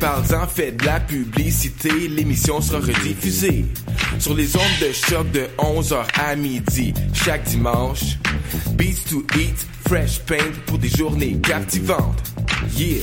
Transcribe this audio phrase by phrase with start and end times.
[0.00, 3.66] Parle-en, fais de la publicité, l'émission sera rediffusée
[4.18, 8.16] sur les ondes de choc de 11h à midi chaque dimanche.
[8.72, 12.22] Beats to eat, fresh paint pour des journées captivantes.
[12.76, 13.02] Yeah!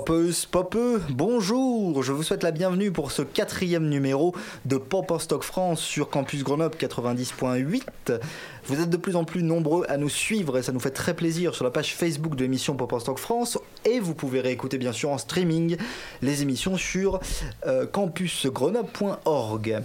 [0.00, 4.34] Popeuse, popeux, bonjour Je vous souhaite la bienvenue pour ce quatrième numéro
[4.64, 8.18] de Pop en Stock France sur Campus Grenoble 90.8.
[8.64, 11.12] Vous êtes de plus en plus nombreux à nous suivre et ça nous fait très
[11.12, 14.78] plaisir sur la page Facebook de l'émission Pop en Stock France et vous pouvez réécouter
[14.78, 15.76] bien sûr en streaming
[16.22, 17.20] les émissions sur
[17.66, 19.82] euh, campusgrenoble.org.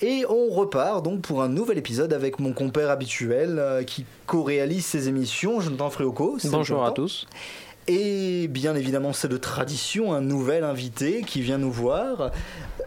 [0.00, 4.86] Et on repart donc pour un nouvel épisode avec mon compère habituel euh, qui co-réalise
[4.86, 5.90] ces émissions, Jonathan.
[5.90, 6.10] Salut,
[6.52, 7.26] Bonjour à tous.
[7.90, 12.32] Et bien évidemment, c'est de tradition, un nouvel invité qui vient nous voir.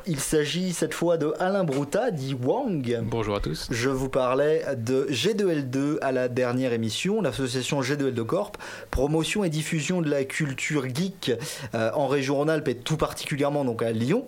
[0.06, 3.00] Il s'agit cette fois de Alain Brouta, dit Wang.
[3.06, 3.68] Bonjour à tous.
[3.72, 8.58] Je vous parlais de G2L2 à la dernière émission, l'association G2L2 Corp,
[8.92, 11.32] promotion et diffusion de la culture geek
[11.74, 14.28] euh, en région Rhône-Alpes et tout particulièrement donc à Lyon.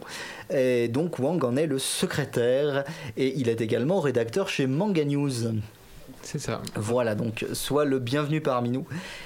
[0.52, 2.84] Et donc Wang en est le secrétaire
[3.16, 5.54] et il est également rédacteur chez Manga News.
[6.24, 6.62] C'est ça.
[6.76, 8.86] Voilà, donc sois le bienvenu parmi nous.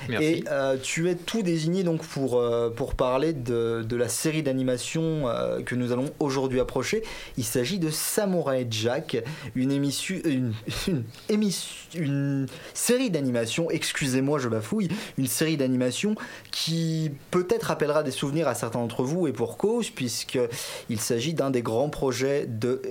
[0.10, 0.26] Merci.
[0.26, 4.44] Et euh, tu es tout désigné donc pour, euh, pour parler de, de la série
[4.44, 7.04] d'animation euh, que nous allons aujourd'hui approcher.
[7.38, 9.24] Il s'agit de Samurai Jack,
[9.56, 10.54] une émission, une,
[10.88, 16.16] une, émission, une série d'animation, excusez-moi je bafouille, une série d'animation
[16.52, 21.52] qui peut-être rappellera des souvenirs à certains d'entre vous et pour cause, puisqu'il s'agit d'un
[21.52, 22.82] des grands projets de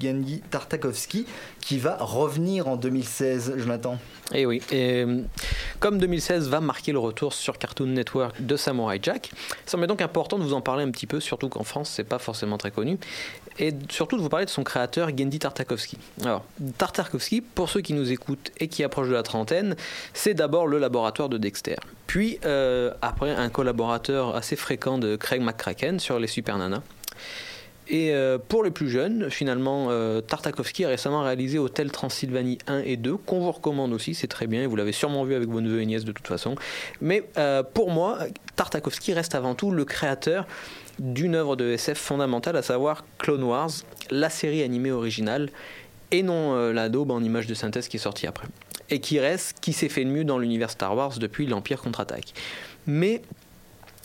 [0.00, 1.26] Genji Tartakovsky
[1.60, 3.98] qui va revenir en 2016, Jonathan.
[4.32, 4.62] Et oui.
[4.72, 5.22] Euh,
[5.80, 10.02] comme 2016 va marquer le retour sur Cartoon Network de Samurai Jack, il semble donc
[10.02, 12.70] important de vous en parler un petit peu, surtout qu'en France c'est pas forcément très
[12.70, 12.98] connu,
[13.58, 15.98] et surtout de vous parler de son créateur Gendy Tartakovsky.
[16.22, 16.44] Alors,
[16.78, 19.76] Tartakovsky, pour ceux qui nous écoutent et qui approchent de la trentaine,
[20.14, 21.76] c'est d'abord le laboratoire de Dexter.
[22.06, 26.82] Puis, euh, après, un collaborateur assez fréquent de Craig McCracken sur les Super Nanas.
[27.92, 32.82] Et euh, pour les plus jeunes, finalement, euh, Tartakovsky a récemment réalisé Hôtel Transylvanie 1
[32.84, 35.60] et 2, qu'on vous recommande aussi, c'est très bien, vous l'avez sûrement vu avec vos
[35.60, 36.54] neveux et nièces de toute façon.
[37.00, 38.18] Mais euh, pour moi,
[38.54, 40.46] Tartakovsky reste avant tout le créateur
[41.00, 43.70] d'une œuvre de SF fondamentale, à savoir Clone Wars,
[44.10, 45.50] la série animée originale,
[46.12, 48.46] et non la daube en image de synthèse qui est sortie après.
[48.90, 52.34] Et qui reste, qui s'est fait de mieux dans l'univers Star Wars depuis l'Empire contre-attaque.
[52.86, 53.22] Mais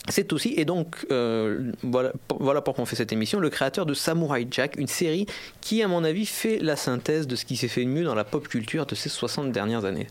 [0.08, 3.86] c'est aussi, et donc euh, voilà, pour, voilà pourquoi on fait cette émission, le créateur
[3.86, 5.26] de Samurai Jack, une série
[5.60, 8.14] qui, à mon avis, fait la synthèse de ce qui s'est fait de mieux dans
[8.14, 10.06] la pop culture de ces 60 dernières années.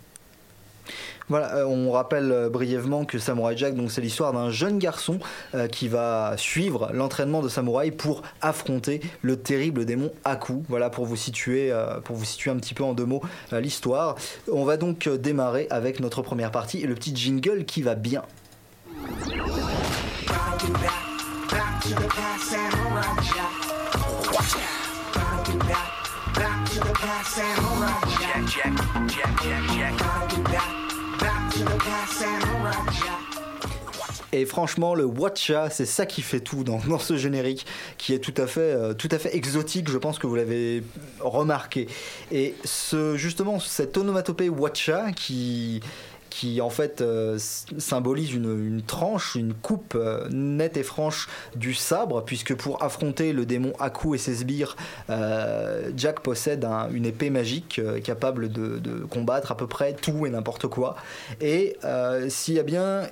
[1.27, 5.17] Voilà, euh, on rappelle euh, brièvement que Samurai Jack, donc c'est l'histoire d'un jeune garçon
[5.71, 10.63] qui va suivre l'entraînement de samouraï pour affronter le terrible démon Aku.
[10.67, 13.21] Voilà pour vous situer, pour vous situer un petit peu en deux mots
[13.53, 14.15] l'histoire.
[14.51, 18.23] On va donc démarrer avec notre première partie et le petit jingle qui va bien.
[34.31, 37.65] Et franchement, le Watcha, c'est ça qui fait tout dans, ce générique,
[37.97, 40.83] qui est tout à, fait, euh, tout à fait exotique, je pense que vous l'avez
[41.21, 41.87] remarqué.
[42.33, 45.79] Et ce, justement, cette onomatopée Watcha, qui,
[46.37, 47.37] qui en fait euh,
[47.77, 53.45] symbolise une, tranche, une coupe euh, nette et franche du sabre, puisque pour affronter le
[53.45, 54.75] démon Aku et ses sbires,
[55.09, 60.25] euh, Jack possède un- une épée magique capable de, de combattre à peu près tout
[60.25, 60.97] et n'importe quoi.
[61.39, 61.77] Et
[62.27, 63.03] s'il y a bien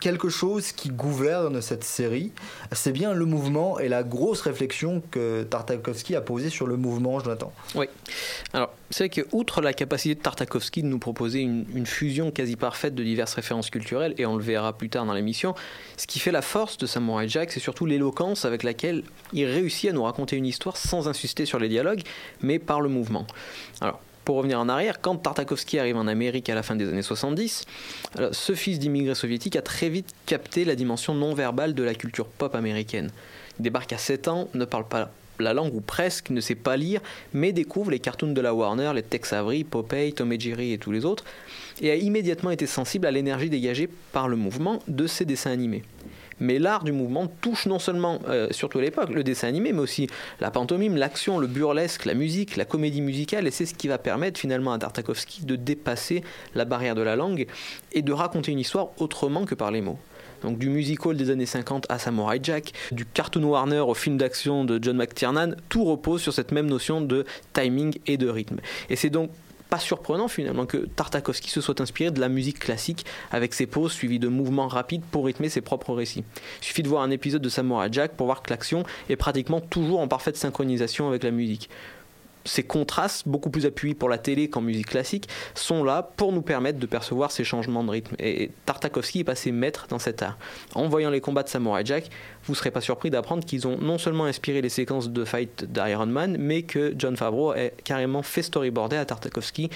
[0.00, 2.32] quelque chose qui gouverne cette série,
[2.72, 7.18] c'est bien le mouvement et la grosse réflexion que Tartakovsky a posée sur le mouvement,
[7.20, 7.52] Jonathan.
[7.74, 7.86] Oui.
[8.52, 12.56] Alors, c'est vrai que, outre la capacité de Tartakovsky de nous proposer une, fusion quasi
[12.56, 15.54] parfaite de diverses références culturelles, et on le verra plus tard dans l'émission,
[15.96, 19.90] ce qui fait la force de Samurai Jack, c'est surtout l'éloquence avec laquelle il réussit
[19.90, 22.02] à nous raconter une histoire sans insister sur les dialogues,
[22.40, 23.26] mais par le mouvement.
[23.80, 27.00] Alors, pour revenir en arrière, quand Tartakovsky arrive en Amérique à la fin des années
[27.00, 27.64] 70,
[28.18, 31.94] alors, ce fils d'immigrés soviétiques a très vite capté la dimension non verbale de la
[31.94, 33.10] culture pop américaine.
[33.60, 36.76] Il débarque à 7 ans, ne parle pas la langue ou presque, ne sait pas
[36.76, 37.00] lire,
[37.34, 40.78] mais découvre les cartoons de la Warner, les Tex Avery, Popeye, Tom et Jerry et
[40.78, 41.24] tous les autres,
[41.80, 45.84] et a immédiatement été sensible à l'énergie dégagée par le mouvement de ces dessins animés.
[46.40, 49.80] Mais l'art du mouvement touche non seulement, euh, surtout à l'époque, le dessin animé, mais
[49.80, 50.08] aussi
[50.40, 53.98] la pantomime, l'action, le burlesque, la musique, la comédie musicale, et c'est ce qui va
[53.98, 56.22] permettre finalement à Tartakovsky de dépasser
[56.54, 57.46] la barrière de la langue
[57.92, 59.98] et de raconter une histoire autrement que par les mots.
[60.42, 64.64] Donc du musical des années 50 à Samurai Jack, du cartoon Warner au film d'action
[64.64, 68.58] de John McTiernan, tout repose sur cette même notion de timing et de rythme.
[68.90, 69.30] Et c'est donc
[69.68, 73.92] pas surprenant finalement que Tartakovsky se soit inspiré de la musique classique avec ses pauses
[73.92, 76.24] suivies de mouvements rapides pour rythmer ses propres récits.
[76.60, 79.60] Il suffit de voir un épisode de Samurai Jack pour voir que l'action est pratiquement
[79.60, 81.68] toujours en parfaite synchronisation avec la musique
[82.46, 86.42] ces contrastes, beaucoup plus appuyés pour la télé qu'en musique classique, sont là pour nous
[86.42, 88.16] permettre de percevoir ces changements de rythme.
[88.18, 90.38] Et Tartakovsky est passé maître dans cet art.
[90.74, 92.08] En voyant les combats de Samurai Jack,
[92.44, 95.64] vous ne serez pas surpris d'apprendre qu'ils ont non seulement inspiré les séquences de fight
[95.70, 99.70] d'Iron Man, mais que John Favreau a carrément fait storyboarder à Tartakovsky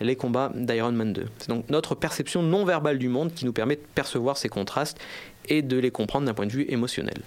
[0.00, 1.26] les combats d'Iron Man 2.
[1.38, 4.98] C'est donc notre perception non verbale du monde qui nous permet de percevoir ces contrastes
[5.48, 7.20] et de les comprendre d'un point de vue émotionnel.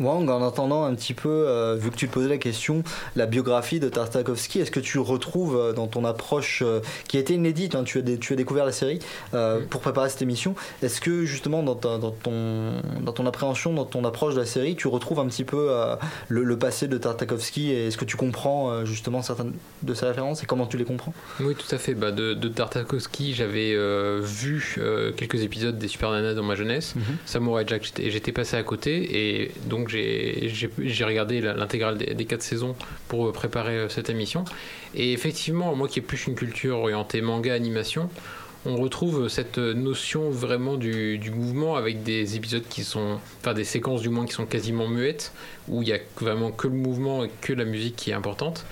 [0.00, 2.82] Wang, en entendant un petit peu, euh, vu que tu te posais la question,
[3.16, 7.20] la biographie de Tartakovsky, est-ce que tu retrouves euh, dans ton approche euh, qui a
[7.20, 8.98] été inédite, hein, tu, as dé- tu as découvert la série
[9.70, 12.72] pour préparer cette émission, est-ce que justement dans, ta- dans ton,
[13.02, 15.70] dans ton appréhension, dans ton approche de la série, tu retrouves un petit peu
[16.28, 19.52] le, le passé de Tartakovsky et est-ce que tu comprends justement certaines
[19.82, 21.12] de ses références et comment tu les comprends?
[21.40, 21.94] Oui, tout à fait.
[21.94, 23.74] Bah, de, de Tartakovsky, j'avais
[24.20, 24.78] vu
[25.16, 26.94] quelques épisodes des Super Nanas dans ma jeunesse.
[27.26, 32.74] Samurai Jack, j'étais passé à côté et donc j'ai regardé l'intégrale des, des quatre saisons
[33.08, 34.44] pour préparer euh, cette émission.
[34.94, 38.08] Et effectivement, moi qui ai plus une culture orientée manga, animation,
[38.66, 43.64] on retrouve cette notion vraiment du, du mouvement avec des épisodes qui sont, enfin des
[43.64, 45.32] séquences du moins qui sont quasiment muettes,
[45.68, 48.64] où il y a vraiment que le mouvement et que la musique qui est importante.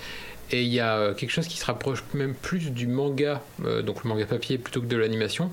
[0.52, 3.80] Et il y a euh, quelque chose qui se rapproche même plus du manga, euh,
[3.80, 5.50] donc le manga papier plutôt que de l'animation.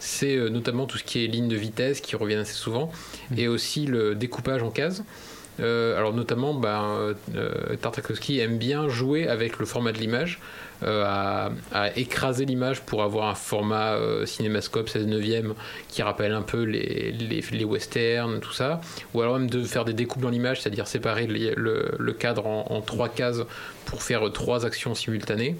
[0.00, 2.90] C'est euh, notamment tout ce qui est ligne de vitesse qui reviennent assez souvent,
[3.36, 5.04] et aussi le découpage en cases.
[5.60, 7.76] Euh, alors notamment, ben, euh,
[8.30, 10.40] aime bien jouer avec le format de l'image,
[10.82, 11.04] euh,
[11.72, 15.54] à, écraser l'image pour avoir un format cinémascope 16 neuvième
[15.88, 18.80] qui rappelle un peu les, westerns, tout ça,
[19.14, 23.08] ou alors même de faire des découpes dans l'image, c'est-à-dire séparer le, cadre en, trois
[23.08, 23.42] cases
[23.84, 25.56] pour faire trois actions simultanées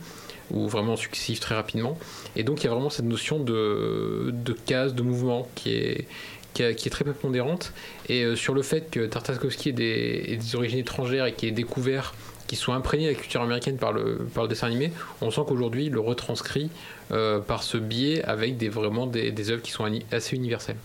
[0.50, 1.97] ou vraiment successives très rapidement.
[2.35, 6.09] Et donc il y a vraiment cette notion de, de case, de mouvement qui est,
[6.52, 7.73] qui, qui est très prépondérante.
[8.09, 12.14] Et euh, sur le fait que Tartakovsky ait des, origines étrangères et qu'il ait découvert
[12.47, 14.90] qui soit imprégné de la culture américaine par le, par le dessin animé,
[15.21, 16.69] on sent qu'aujourd'hui il le retranscrit
[17.12, 20.76] euh, par ce biais avec des, vraiment des, œuvres qui sont assez universelles.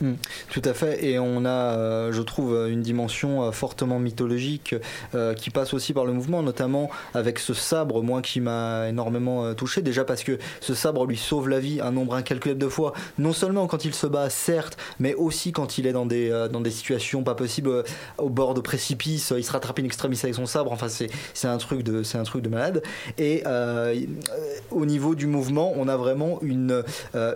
[0.00, 0.12] Mm,
[0.50, 4.74] Tout à fait, et on a, euh, je trouve, une dimension euh, fortement mythologique
[5.36, 9.82] qui passe aussi par le mouvement, notamment avec ce sabre, moi qui m'a énormément touché,
[9.82, 13.32] déjà parce que ce sabre lui sauve la vie un nombre incalculable de fois, non
[13.32, 16.70] seulement quand il se bat, certes, mais aussi quand il est dans des, dans des
[16.70, 17.84] situations pas possibles,
[18.18, 21.58] au bord de précipices, il se rattrape in extremis avec son sabre, enfin c'est un,
[21.58, 22.82] truc de- c'est un truc de malade.
[23.18, 23.42] Et
[24.70, 26.82] au niveau du mouvement, on a vraiment une,
[27.14, 27.34] euh,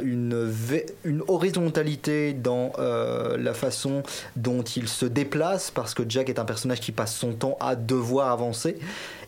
[1.29, 4.03] horizontalité dans euh, la façon
[4.37, 7.77] dont il se déplace, parce que Jack est un personnage qui passe son temps à
[7.77, 8.79] devoir avancer.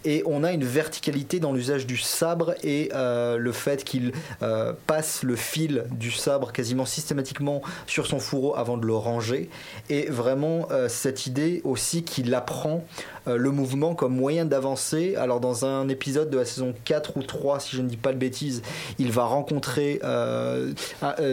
[0.06, 4.72] Et on a une verticalité dans l'usage du sabre et euh, le fait qu'il euh,
[4.86, 9.50] passe le fil du sabre quasiment systématiquement sur son fourreau avant de le ranger
[9.90, 12.84] et vraiment euh, cette idée aussi qu'il apprend
[13.28, 15.16] le mouvement comme moyen d'avancer.
[15.16, 18.12] Alors dans un épisode de la saison 4 ou 3, si je ne dis pas
[18.12, 18.62] de bêtises,
[19.00, 20.72] il va rencontrer euh,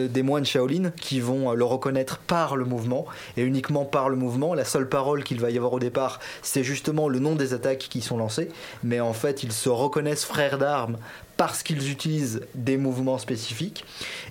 [0.08, 3.06] des moines Shaolin qui vont le reconnaître par le mouvement
[3.38, 4.56] et uniquement par le mouvement.
[4.56, 7.88] La seule parole qu'il va y avoir au départ, c'est justement le nom des attaques
[7.90, 8.50] qui sont lancées,
[8.84, 10.98] mais en fait ils se reconnaissent frères d'armes
[11.36, 13.86] parce qu'ils utilisent des mouvements spécifiques.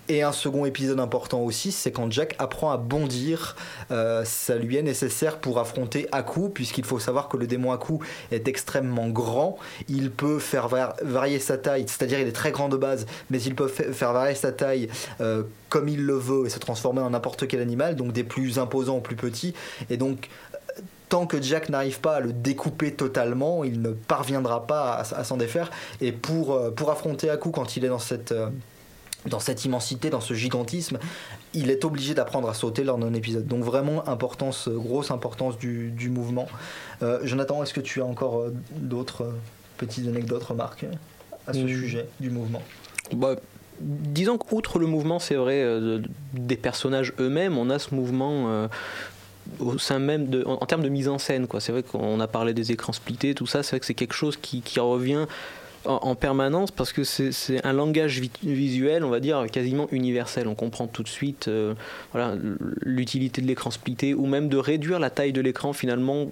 [0.09, 3.57] Et un second épisode important aussi, c'est quand Jack apprend à bondir.
[3.91, 7.99] Euh, ça lui est nécessaire pour affronter Aku, puisqu'il faut savoir que le démon Aku
[8.31, 9.59] est extrêmement grand.
[9.89, 13.43] Il peut faire var- varier sa taille, c'est-à-dire il est très grand de base, mais
[13.43, 14.89] il peut fa- faire varier sa taille
[15.21, 18.61] euh, comme il le veut et se transformer en n'importe quel animal, donc des plus
[18.61, 19.55] imposants aux plus petits.
[19.91, 20.29] Et donc
[21.13, 25.25] tant que Jack n'arrive pas à le découper totalement, il ne parviendra pas à, à
[25.25, 25.71] s'en défaire.
[26.01, 28.49] Et pour, euh, pour affronter Aku quand il est dans cette, euh,
[29.27, 30.99] dans cette immensité, dans ce gigantisme,
[31.53, 33.47] il est obligé d'apprendre à sauter lors d'un épisode.
[33.47, 36.49] Donc vraiment, importance, euh, grosse importance du, du mouvement.
[37.03, 39.35] Euh, Jonathan, est-ce que tu as encore d'autres
[39.77, 40.87] petites anecdotes, remarques
[41.47, 41.69] à ce Mm.
[41.69, 42.63] sujet du mouvement?
[43.15, 43.35] Bah,
[43.81, 46.03] disons qu'outre le mouvement, c'est vrai, euh, de-
[46.35, 48.69] des personnages eux-mêmes, on a ce mouvement euh,
[49.61, 51.47] au sein même de, en, termes de mise en scène.
[51.47, 51.61] quoi.
[51.61, 53.63] C'est vrai qu'on a parlé des écrans splittés, tout ça.
[53.63, 55.27] C'est vrai que c'est quelque chose qui, revient
[55.85, 60.49] en, en permanence parce que c'est un langage vi- visuel, on va dire, quasiment universel.
[60.49, 61.75] On comprend tout de suite euh,
[62.83, 66.29] l'utilité de l'écran splitté ou même de réduire la taille de l'écran finalement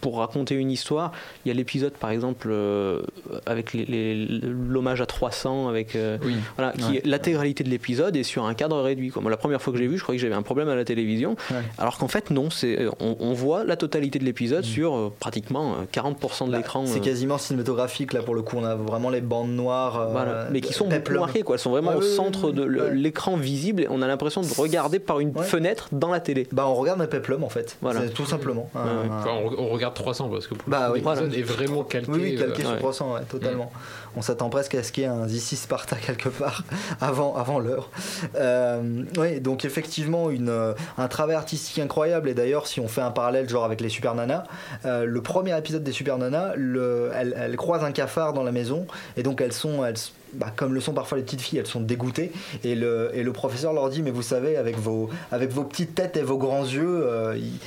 [0.00, 1.12] pour raconter une histoire.
[1.44, 3.02] Il y a l'épisode par exemple euh,
[3.46, 6.34] avec l'hommage à 300 avec euh, Oui.
[6.56, 6.96] voilà, qui Ouais.
[6.98, 9.12] est l'intégralité de l'épisode est sur un cadre réduit.
[9.20, 10.76] Moi, la première fois que je l'ai vu, je croyais que j'avais un problème à
[10.76, 11.56] la télévision, Ouais.
[11.78, 15.12] alors qu'en fait non, c'est euh, on, on voit la totalité de l'épisode sur euh,
[15.18, 16.84] pratiquement euh, 40% de Bah, l'écran.
[16.86, 18.56] C'est euh, quasiment cinématographique là pour le coup.
[18.58, 20.00] On a vraiment les bandes noires.
[20.00, 21.56] euh, voilà, mais qui sont beaucoup marquées, quoi.
[21.56, 22.62] Elles sont vraiment Ouais, au centre ouais, de
[22.92, 23.82] l'écran visible.
[23.82, 25.44] Et on a l'impression de regarder par une Ouais.
[25.44, 26.46] fenêtre dans la télé.
[26.52, 27.76] Bah on regarde un peplum en fait.
[27.82, 28.08] Voilà.
[28.08, 28.70] Tout simplement.
[28.74, 29.10] Un- Ouais, ouais.
[29.10, 31.00] un- Enfin, on, on regarde 300 parce que pour Bah oui.
[31.02, 31.22] Voilà.
[31.22, 32.10] est vraiment calqué.
[32.10, 32.78] Oui, oui, calqué euh, sur ouais.
[32.78, 33.70] 300, ouais, totalement.
[34.16, 36.64] On s'attend presque à ce qu'il y ait un is Sparta quelque part
[37.00, 37.90] avant, avant l'heure.
[38.36, 42.28] Euh, oui, donc effectivement, une, euh, un travail artistique incroyable.
[42.28, 44.44] Et d'ailleurs, si on fait un parallèle genre avec les Super Nanas,
[44.84, 48.52] euh, le premier épisode des Super Nanas, le, elles, elles croisent un cafard dans la
[48.52, 49.96] maison et donc elles sont, elles,
[50.34, 52.32] bah, comme le sont parfois les petites filles, elles sont dégoûtées.
[52.64, 55.94] Et le, et le professeur leur dit, mais vous savez, avec vos, avec vos petites
[55.94, 57.58] têtes et vos grands yeux, euh, il,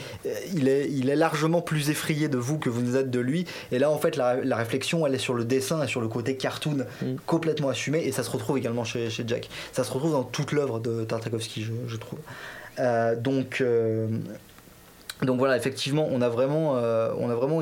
[0.55, 3.45] il est, il est largement plus effrayé de vous que vous ne êtes de lui.
[3.71, 6.07] Et là, en fait, la, la réflexion, elle est sur le dessin et sur le
[6.07, 7.15] côté cartoon Mm.
[7.25, 7.99] complètement assumé.
[8.05, 9.49] Et ça se retrouve également chez, chez Jack.
[9.71, 12.19] Ça se retrouve dans toute l'œuvre de Tartakovsky, je, je trouve.
[12.79, 13.61] Euh, donc.
[13.61, 14.07] euh,
[15.21, 17.11] donc voilà, effectivement, on a vraiment, euh,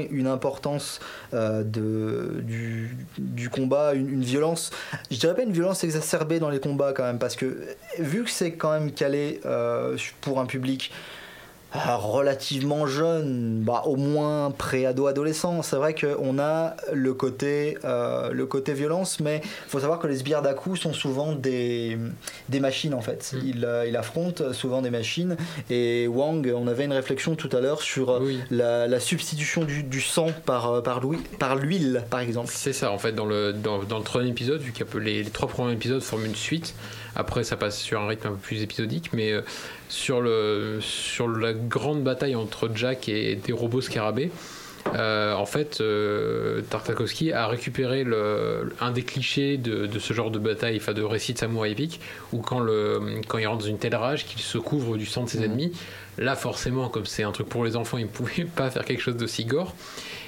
[0.09, 0.99] une importance
[1.33, 4.71] euh, du, combat, une, violence.
[5.11, 8.29] Je dirais pas une violence exacerbée dans les combats quand même, parce que vu que
[8.29, 10.91] c'est quand même calé euh, pour un public
[11.73, 18.73] relativement jeune, bah, au moins pré-ado-adolescent, c'est vrai qu'on a le côté, euh, le côté
[18.73, 21.97] violence, mais il faut savoir que les sbires d'Aku sont souvent des,
[22.49, 23.33] des machines en fait.
[23.33, 23.39] Mm.
[23.45, 25.37] Il, euh, il affronte souvent des machines.
[25.69, 28.39] Et Wang, on avait une réflexion tout à l'heure sur euh, Oui.
[28.49, 32.49] la, la substitution du, du sang par, par l'huile, par, l'huile, par exemple.
[32.51, 35.29] C'est ça, en fait, dans le, dans, dans le troisième épisode, vu que les, les
[35.29, 36.73] trois premiers épisodes forment une suite,
[37.15, 39.41] après ça passe sur un rythme un peu plus épisodique, mais euh,
[39.87, 44.31] sur, le, sur la grande bataille entre Jack et des robots scarabées,
[44.95, 50.31] euh, en fait, euh, Tartakovsky a récupéré le, un des clichés de, de ce genre
[50.31, 51.99] de bataille, enfin de récit de samouraï épique,
[52.33, 55.23] où quand, le, quand il rentre dans une telle rage qu'il se couvre du sang
[55.23, 55.71] de ses ennemis,
[56.17, 59.01] là forcément, comme c'est un truc pour les enfants, il ne pouvait pas faire quelque
[59.01, 59.75] chose d'aussi gore.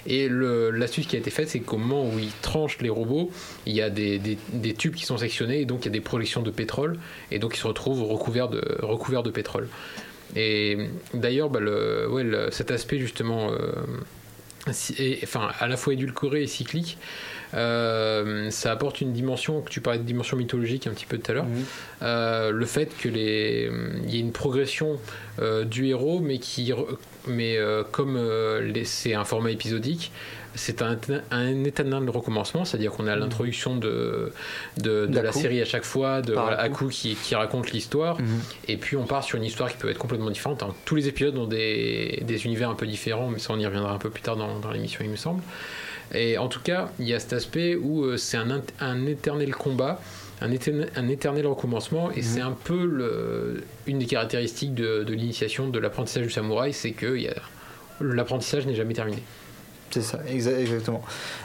[0.08, 3.30] Et l'astuce qui a été faite, c'est qu'au moment où il tranche les robots,
[3.68, 5.92] il y a des, des- des tubes qui sont sectionnés, et donc il y a
[5.92, 6.98] des projections de pétrole,
[7.30, 9.68] et donc ils se retrouvent recouverts de, recouverts de pétrole.
[10.36, 10.78] Et
[11.14, 11.60] d'ailleurs, bah,
[12.10, 13.74] ouais, cet aspect justement, euh,
[15.00, 16.98] et- enfin, à la fois édulcoré et cyclique,
[17.54, 21.32] euh, ça apporte une dimension, que tu parlais de dimension mythologique un petit peu tout
[21.32, 21.48] à l'heure,
[22.02, 23.70] euh, le fait que les,
[24.06, 25.00] il y ait une progression
[25.40, 26.72] euh, du héros, mais qui,
[27.28, 27.58] mais
[27.92, 28.18] comme
[28.62, 30.12] les- c'est un format épisodique,
[30.56, 30.98] c'est un,
[31.32, 34.32] un éternel recommencement, c'est-à-dire qu'on a l'introduction de,
[34.78, 36.90] de, de la série à chaque fois, de voilà, Aku.
[36.90, 38.18] Qui, qui raconte l'histoire,
[38.68, 40.64] et puis on part sur une histoire qui peut être complètement différente.
[40.64, 40.74] hein.
[40.86, 43.94] Tous les épisodes ont des, des univers un peu différents, mais ça on y reviendra
[43.94, 45.42] un peu plus tard dans, dans l'émission, il me semble.
[46.14, 50.02] Et en tout cas, il y a cet aspect où euh, c'est un, éternel combat,
[50.42, 55.70] un éternel, un éternel recommencement, et c'est un peu le- une des caractéristiques de, l'initiation
[55.70, 57.16] de l'apprentissage du samouraï, c'est que
[58.02, 59.22] l'apprentissage n'est jamais terminé.
[59.92, 61.02] C'est ça, exa- exactement.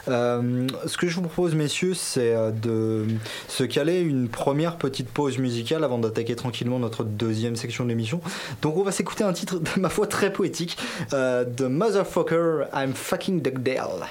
[0.09, 3.05] Euh, ce que je vous propose, messieurs, c'est euh, de
[3.49, 8.21] se caler une première petite pause musicale avant d'attaquer tranquillement notre deuxième section de l'émission.
[8.63, 10.79] Donc, on va s'écouter un titre, ma foi, très poétique
[11.13, 14.07] euh, de Motherfucker, I'm fucking Dugdale.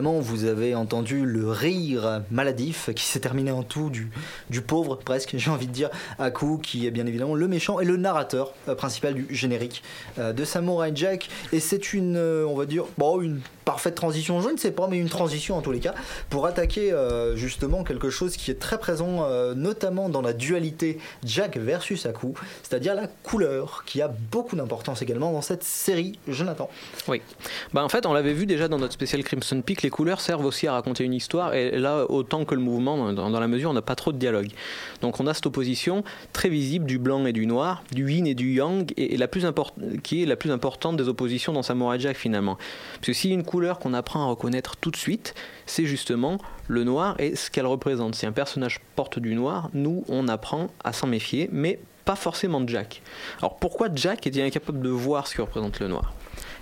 [0.00, 4.10] Vous avez entendu le rire maladif qui s'est terminé en tout du,
[4.50, 7.84] du pauvre, presque, j'ai envie de dire, Aku, qui est bien évidemment le méchant et
[7.84, 9.82] le narrateur euh, principal du générique
[10.18, 11.28] euh, de Samurai Jack.
[11.52, 14.88] Et c'est une, euh, on va dire, bon, une parfaite transition, je ne sais pas,
[14.88, 15.92] mais une transition en tous les cas,
[16.30, 20.98] pour attaquer euh, justement quelque chose qui est très présent, euh, notamment dans la dualité
[21.22, 22.28] Jack versus Aku,
[22.62, 26.70] c'est-à-dire la couleur, qui a beaucoup d'importance également dans cette série, Jonathan.
[27.08, 27.20] Oui.
[27.74, 30.46] Bah, en fait, on l'avait vu déjà dans notre spécial Crimson Peak, les couleurs servent
[30.46, 33.72] aussi à raconter une histoire, et là, autant que le mouvement, dans, la mesure où
[33.72, 34.48] on n'a pas trop de dialogue.
[35.02, 38.34] Donc on a cette opposition très visible du blanc et du noir, du yin et
[38.34, 39.44] du yang, et, et la plus
[40.02, 42.56] qui est la plus importante des oppositions dans Samurai Jack finalement.
[43.02, 45.34] Parce que a une couleur qu'on apprend à reconnaître tout de suite,
[45.66, 48.14] c'est justement le noir et ce qu'elle représente.
[48.14, 52.62] Si un personnage porte du noir, nous, on apprend à s'en méfier, mais pas forcément
[52.66, 53.02] Jack.
[53.38, 56.14] Alors pourquoi Jack est-il incapable de voir ce que représente le noir?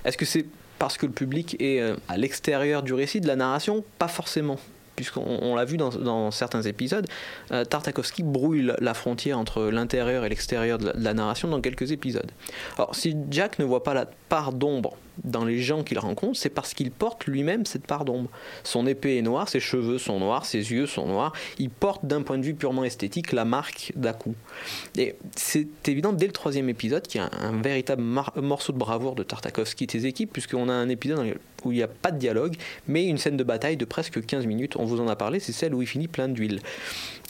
[0.04, 0.46] Est-ce que c'est
[0.78, 3.84] parce que le public est euh, à l'extérieur du récit, de la narration?
[3.98, 4.58] Pas forcément.
[4.96, 7.06] Puisqu'on on l'a vu dans, certains épisodes,
[7.52, 11.92] euh, Tartakovsky brouille la- frontière entre l'intérieur et l'extérieur de, de la narration dans quelques
[11.92, 12.30] épisodes.
[12.76, 16.50] Alors, si Jack ne voit pas la part d'ombre dans les gens qu'il rencontre, c'est
[16.50, 18.30] parce qu'il porte lui-même cette part d'ombre.
[18.64, 21.32] Son épée est noire, ses cheveux sont noirs, ses yeux sont noirs.
[21.58, 24.34] Il porte d'un point de vue purement esthétique la marque d'Aku.
[24.96, 29.14] Et c'est évident dès le troisième épisode qu'il y a un, véritable morceau de bravoure
[29.14, 32.18] de Tartakovsky et ses équipes, puisqu'on a un épisode où il n'y a pas de
[32.18, 32.54] dialogue,
[32.86, 34.76] mais une scène de bataille de presque 15 minutes.
[34.76, 36.60] On vous en a parlé, c'est celle où il finit plein d'huile.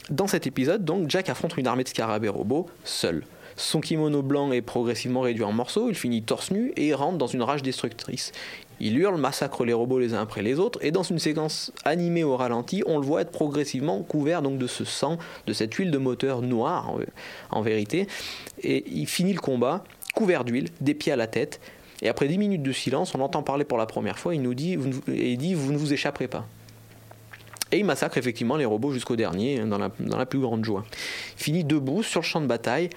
[0.09, 3.23] Dans cet épisode, donc, Jack affronte une armée de scarabées robots seul.
[3.57, 7.25] Son kimono blanc est progressivement réduit en morceaux, il finit torse nu et rentre dans
[7.25, 8.31] une rage destructrice.
[8.79, 12.23] Il hurle, massacre les robots les uns après les autres, et dans une séquence animée
[12.23, 15.17] au ralenti, on le voit être progressivement couvert donc de ce sang,
[15.47, 16.93] de cette huile de moteur noire
[17.49, 18.07] en, vérité,
[18.61, 21.59] et il finit le combat couvert d'huile, des pieds à la tête,
[22.03, 24.53] et après 10 minutes de silence, on l'entend parler pour la première fois, il nous
[24.53, 26.45] dit, et il dit, vous ne vous échapperez pas.
[27.71, 30.85] Et il massacre effectivement les robots jusqu'au dernier, dans la plus grande joie.
[31.39, 32.91] Il finit debout sur le champ de bataille,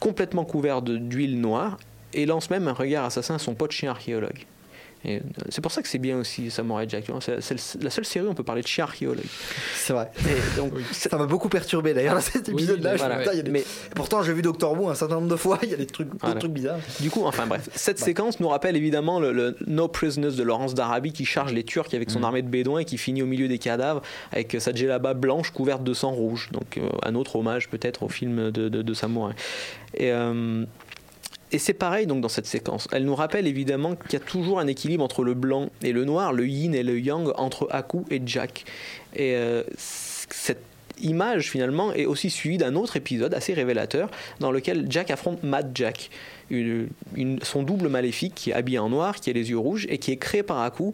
[0.00, 1.78] complètement couvert d'huile noire,
[2.14, 4.46] et lance même un regard assassin à son pote chien archéologue.
[5.06, 7.04] Euh, C'est pour ça que c'est bien aussi Samurai Jack.
[7.20, 9.24] C'est la seule série où on peut parler de chien archéologue.
[9.74, 10.10] C'est vrai.
[10.26, 12.96] Et donc, Ça m'a beaucoup perturbé d'ailleurs cet épisode-là.
[12.96, 13.42] Voilà.
[13.42, 15.58] des- Mais Pourtant, j'ai vu Doctor Who un certain nombre de fois.
[15.62, 16.36] Il y a des trucs, Voilà.
[16.40, 16.78] trucs bizarres.
[17.00, 20.74] Du coup, enfin bref, cette séquence nous rappelle évidemment le, le No Prisoners de Laurence
[20.74, 23.46] d'Arabie qui charge les Turcs avec son armée de bédouins et qui finit au milieu
[23.48, 26.48] des cadavres avec sa djellaba blanche couverte de sang rouge.
[26.52, 29.34] Donc euh, un autre hommage peut-être au film de, de, de samouraï.
[29.94, 30.64] Et, euh,
[31.50, 32.88] et c'est pareil donc dans cette séquence.
[32.92, 36.04] Elle nous rappelle évidemment qu'il y a toujours un équilibre entre le blanc et le
[36.04, 38.64] noir, le yin et le yang, entre Aku et Jack.
[39.14, 40.62] Et euh, cette
[41.00, 45.70] image finalement est aussi suivie d'un autre épisode assez révélateur dans lequel Jack affronte Mad
[45.74, 46.10] Jack,
[47.42, 50.10] son double maléfique qui est habillé en noir, qui a les yeux rouges et qui
[50.10, 50.92] est créé par Aku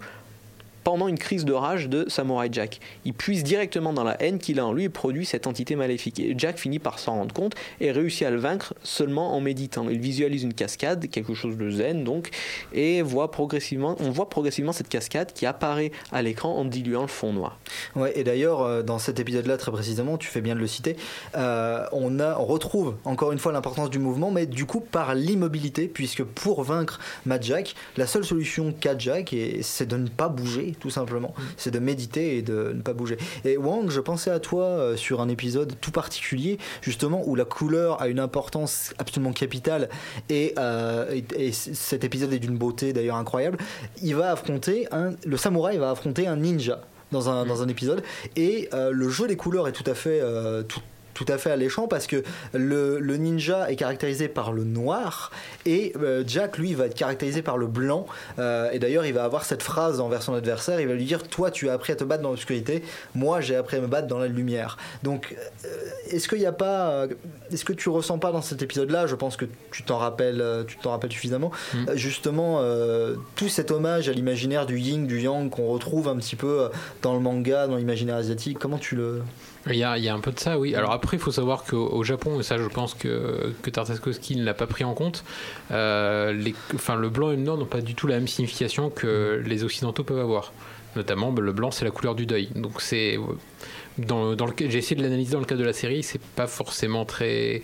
[0.84, 2.80] pendant une crise de rage de Samurai Jack.
[3.04, 6.20] Il puise directement dans la haine qu'il a en lui et produit cette entité maléfique.
[6.20, 9.86] Et Jack finit par s'en rendre compte et réussit à le vaincre seulement en méditant.
[9.88, 12.30] Il visualise une cascade, quelque chose de zen donc,
[12.72, 17.08] et voit progressivement, on voit progressivement cette cascade qui apparaît à l'écran en diluant le
[17.08, 17.58] fond noir.
[17.96, 20.96] Ouais, et d'ailleurs, euh, dans cet épisode-là, très précisément, tu fais bien de le citer,
[21.36, 25.88] euh, on, on retrouve encore une fois l'importance du mouvement, mais du coup par l'immobilité,
[25.88, 30.73] puisque pour vaincre Mad Jack, la seule solution qu'a Jack, c'est de ne pas bouger,
[30.78, 31.34] tout simplement.
[31.56, 33.16] C'est de méditer et de ne pas bouger.
[33.44, 37.44] Et Wang, je pensais à toi euh, sur un épisode tout particulier, justement, où la
[37.44, 39.88] couleur a une importance absolument capitale,
[40.28, 43.58] et, euh, et- et c- cet épisode est d'une beauté d'ailleurs incroyable.
[44.02, 46.80] Il va affronter un, le samouraï va affronter un ninja
[47.12, 48.02] dans un, dans un épisode.
[48.36, 50.80] Et euh, le jeu des couleurs est tout à fait, euh, tout,
[51.14, 52.22] tout à fait alléchant parce que
[52.52, 55.30] le, le ninja est caractérisé par le noir
[55.64, 58.06] et euh, Jack, lui, va être caractérisé par le blanc.
[58.38, 61.22] Euh, et d'ailleurs, il va avoir cette phrase envers son adversaire il va lui dire
[61.28, 62.82] Toi, tu as appris à te battre dans l'obscurité,
[63.14, 64.76] moi, j'ai appris à me battre dans la lumière.
[65.02, 65.68] Donc, euh,
[66.10, 67.06] est-ce qu'il n'y a pas.
[67.52, 70.76] Est-ce que tu ressens pas dans cet épisode-là Je pense que tu t'en rappelles, tu
[70.78, 71.50] t'en rappelles suffisamment.
[71.88, 76.16] euh, Justement, euh, tout cet hommage à l'imaginaire du yin, du yang qu'on retrouve un
[76.16, 76.68] petit peu
[77.02, 78.58] dans le manga, dans l'imaginaire asiatique?
[78.58, 79.22] Comment tu le.
[79.70, 80.74] Il y, a, il y a un peu de ça, oui.
[80.74, 84.36] Alors après, il faut savoir qu'au au Japon, et ça je pense que, que Tartakovsky
[84.36, 85.24] ne l'a pas pris en compte,
[85.70, 88.90] euh, les, enfin, le blanc et le noir n'ont pas du tout la même signification
[88.90, 90.52] que les occidentaux peuvent avoir.
[90.96, 92.48] Notamment, bah, le blanc, c'est la couleur du deuil.
[92.54, 93.18] Donc c'est...
[93.96, 96.46] Dans, dans le, j'ai essayé de l'analyser dans le cas de la série, c'est pas
[96.46, 97.62] forcément très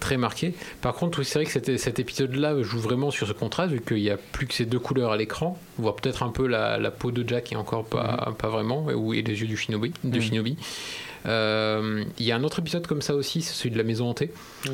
[0.00, 0.52] très marqué.
[0.82, 3.80] Par contre, oui, c'est vrai que cet, cet épisode-là joue vraiment sur ce contraste, vu
[3.80, 5.56] qu'il n'y a plus que ces deux couleurs à l'écran.
[5.78, 8.88] On voit peut-être un peu la, la peau de Jack et encore pas, pas vraiment,
[8.90, 9.92] et les yeux du shinobi.
[10.02, 10.24] Du Mhm.
[10.24, 10.56] shinobi.
[11.26, 14.08] Euh, Il y a un autre épisode comme ça aussi, c'est celui de la maison
[14.08, 14.30] hantée,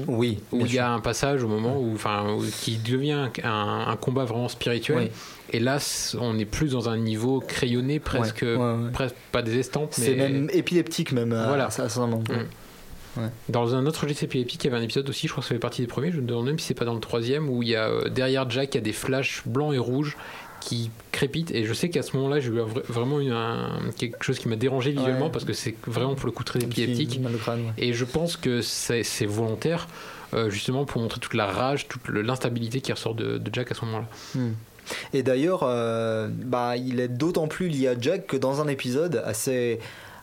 [0.07, 0.93] Oui, où il y a sûr.
[0.93, 4.99] un passage au moment où, enfin, qui devient un, un combat vraiment spirituel.
[4.99, 5.11] Oui.
[5.55, 5.79] Et là,
[6.21, 8.91] on est plus dans un niveau crayonné, presque, Ouais, ouais, ouais.
[8.93, 11.31] presque pas des estampes, mais C'est même épileptique, même.
[11.31, 11.71] Voilà.
[11.71, 12.21] Ça, ça, ça, non.
[12.21, 13.29] Mm.
[13.51, 15.55] Dans un autre registre épileptique, il y avait un épisode aussi, je crois que ça
[15.55, 17.63] fait partie des premiers, je me demande même si c'est pas dans le troisième, où
[17.63, 20.17] il y a euh, derrière Jack, il y a des flashs blancs et rouges
[20.63, 21.51] qui crépitent.
[21.51, 24.49] Et je sais qu'à ce moment-là, j'ai eu vra- vraiment eu un- quelque chose qui
[24.49, 25.33] m'a dérangé visuellement Ouais.
[25.33, 27.21] parce que c'est vraiment pour le coup très épileptique.
[27.41, 27.73] crâne, ouais.
[27.79, 29.89] Et je pense que c'est volontaire,
[30.35, 33.75] euh, justement pour montrer toute la rage, toute l'instabilité qui ressort de, de Jack à
[33.75, 34.07] ce moment-là.
[34.35, 34.53] Hmm.
[35.13, 39.23] Et d'ailleurs, euh, bah, il est d'autant plus lié à Jack que dans un épisode
[39.25, 39.79] assez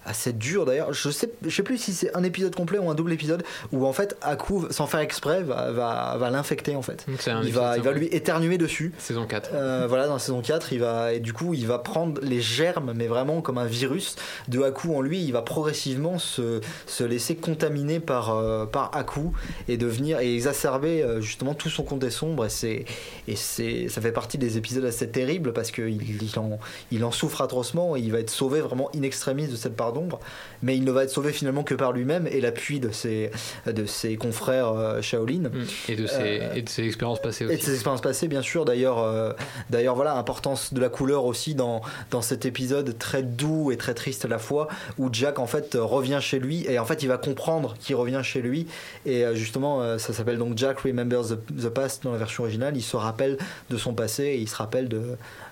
[0.10, 2.96] assez dur d'ailleurs je sais je sais plus si c'est un épisode complet ou un
[2.96, 7.06] double épisode où en fait Aku sans faire exprès va, va, va l'infecter en fait
[7.44, 9.52] il va, il va lui éternuer dessus Saison 4.
[9.54, 12.42] Euh, voilà, dans la saison 4, il va, et du coup, il va prendre les
[12.42, 14.16] germes, mais vraiment comme un virus
[14.48, 15.22] de Haku en lui.
[15.22, 19.34] Il va progressivement se, se laisser contaminer par, euh, par Haku
[19.68, 22.46] et devenir et exacerber euh, justement tout son côté sombre.
[22.46, 22.86] Et, c'est,
[23.28, 26.60] et c'est, ça fait partie des épisodes assez terribles parce qu'il il en,
[26.92, 29.94] il en souffre atrocement et il va être sauvé vraiment in extremis de cette part
[30.00, 30.20] d'ombre.
[30.62, 33.32] Mais il ne va être sauvé finalement que par lui-même et l'appui de ses,
[33.66, 35.50] de ses confrères euh, Shaolin.
[35.50, 35.66] Mm.
[35.90, 37.64] Et de ses, Euh, et de ses expériences passées Et de aussi.
[37.64, 38.66] ses expériences passées, bien sûr.
[38.66, 39.34] D'ailleurs, euh,
[39.70, 41.82] d'ailleurs, voilà, importance de la couleur aussi dans,
[42.12, 45.78] dans cet épisode très doux et très triste à la fois, où Jack en fait
[45.80, 48.68] revient chez lui et en fait il va comprendre qu'il revient chez lui.
[49.06, 52.76] Et justement, ça s'appelle donc Jack Remembers the, the Past dans la version originale.
[52.76, 53.38] Il se rappelle
[53.70, 55.02] de son passé et il se rappelle de,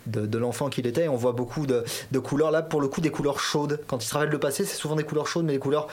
[0.07, 1.05] de, l'enfant qu'il était.
[1.05, 3.79] Et on voit beaucoup de, de couleurs là, pour le coup, des couleurs chaudes.
[3.87, 5.87] Quand il se rappelle le passé, c'est souvent des couleurs chaudes, mais des couleurs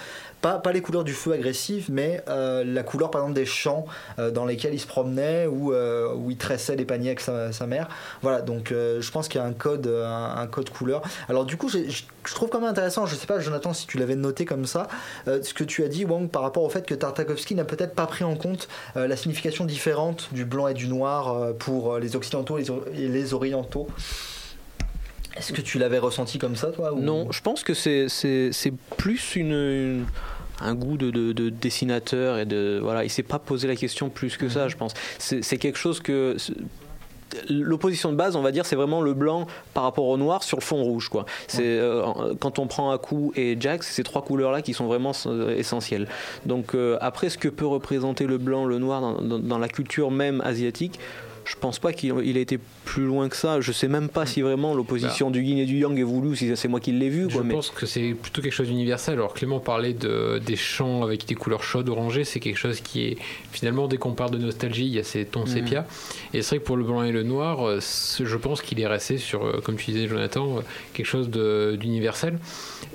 [0.45, 3.87] pas, les couleurs du feu agressif, mais euh, la couleur par exemple des champs
[4.19, 7.67] euh, dans lesquels il se promenait ou euh, où il tressait des paniers avec sa,
[7.67, 7.89] mère.
[8.21, 11.03] Voilà, donc je pense qu'il y a un code, un, code couleur.
[11.29, 14.17] Alors du coup, je trouve quand même intéressant, je sais pas Jonathan si tu l'avais
[14.17, 14.89] noté comme ça,
[15.27, 18.07] ce que tu as dit Wang par rapport au fait que Tartakovsky n'a peut-être pas
[18.07, 22.65] pris en compte la signification différente du blanc et du noir pour les occidentaux et
[22.93, 23.89] les, les orientaux.
[25.37, 30.05] Est-ce que tu l'avais ressenti comme ça, toi Non, je pense que c'est plus une-
[30.65, 34.09] un goût de, de- de dessinateur et de voilà, il s'est pas posé la question
[34.11, 34.95] plus que ça, je pense.
[35.19, 36.37] C'est quelque chose que
[37.51, 40.57] L'opposition de base, on va dire, c'est vraiment le blanc par rapport au noir sur
[40.57, 41.09] le fond rouge.
[41.09, 41.25] Quoi.
[41.49, 42.05] C'est euh,
[42.39, 46.07] quand on prend Aku et Jack, c'est ces trois couleurs-là qui sont vraiment euh, essentielles.
[46.47, 49.69] Donc euh, après, ce que peut représenter le blanc, le noir dans, dans- dans la
[49.69, 51.01] culture même asiatique,
[51.45, 53.61] je pense pas qu'il il a été plus loin que ça.
[53.61, 56.35] Je sais même pas si vraiment l'opposition du yin et du yang est voulue, ou
[56.35, 57.29] si c'est moi qui l'ai vu.
[57.31, 57.55] Je mais...
[57.55, 59.15] pense que c'est plutôt quelque chose d'universel.
[59.15, 63.05] Alors Clément parlait de, des champs avec des couleurs chaudes, orangées, c'est quelque chose qui
[63.07, 63.19] est
[63.53, 65.47] finalement dès qu'on parle de nostalgie, il y a ces tons Mhm.
[65.47, 65.87] sépia.
[66.33, 68.87] Et c'est vrai que pour le blanc et le noir, euh, je pense qu'il est
[68.87, 70.61] resté sur, euh, comme tu disais Jonathan, euh,
[70.95, 72.39] quelque chose d'universel.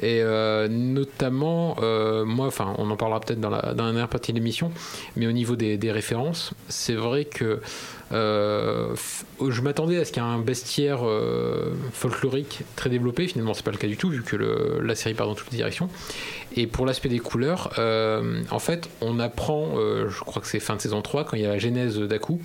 [0.01, 4.07] Et euh, notamment, euh, moi, enfin, on en parlera peut-être dans la, dans la dernière
[4.07, 4.71] partie de l'émission,
[5.15, 7.59] mais au niveau des, des références, c'est vrai que
[8.11, 8.95] euh,
[9.47, 13.27] je m'attendais à ce qu'il y ait un bestiaire euh, folklorique très développé.
[13.27, 15.51] Finalement, c'est pas le cas du tout, vu que le- la série part dans toutes
[15.51, 15.89] les directions.
[16.55, 20.75] Et pour l'aspect des couleurs, euh, en fait, on apprend, je crois que c'est fin
[20.75, 22.41] de saison 3, quand il y a la genèse d'Aku,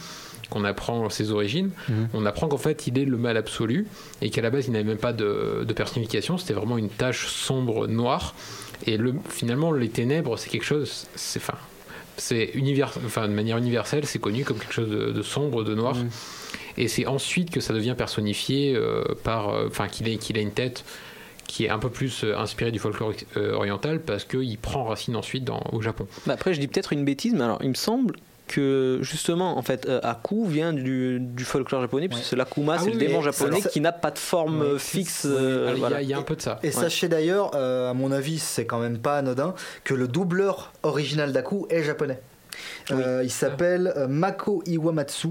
[0.51, 1.71] qu'on apprend ses origines,
[2.13, 3.87] on apprend qu'en fait, il est le mal absolu
[4.21, 6.37] et qu'à la base, il n'avait même pas de, de personnification.
[6.37, 8.35] C'était vraiment une tache sombre, noire.
[8.87, 11.07] Et le, finalement, les ténèbres, c'est quelque chose.
[11.15, 11.57] C'est enfin,
[12.17, 15.75] c'est univers, enfin, de manière universelle, c'est connu comme quelque chose de, de sombre, de
[15.75, 15.97] noir.
[16.77, 20.41] Et c'est ensuite que ça devient personnifié euh, par, euh, enfin, qu'il ait, qu'il a
[20.41, 20.85] une tête
[21.47, 25.45] qui est un peu plus euh, inspirée du folklore oriental parce qu'il prend racine ensuite
[25.45, 26.07] dans, au Japon.
[26.27, 29.63] Bah après, je dis peut-être une bêtise, mais alors il me semble que justement, en
[29.63, 32.99] fait, euh, Aku vient du, du folklore japonais, puisque c'est l'Akuma, Ah c'est oui, le
[32.99, 35.27] démon japonais ça- qui n'a pas de forme fixe.
[35.27, 36.03] euh, Alors, il y a- voilà.
[36.03, 36.59] il y, a un peu de ça.
[36.63, 39.55] Et sachez d'ailleurs, euh, à mon avis, c'est quand même pas anodin,
[39.85, 42.21] que le doubleur original d'Aku est japonais.
[42.91, 45.29] Euh, il s'appelle euh, Mako Iwamatsu.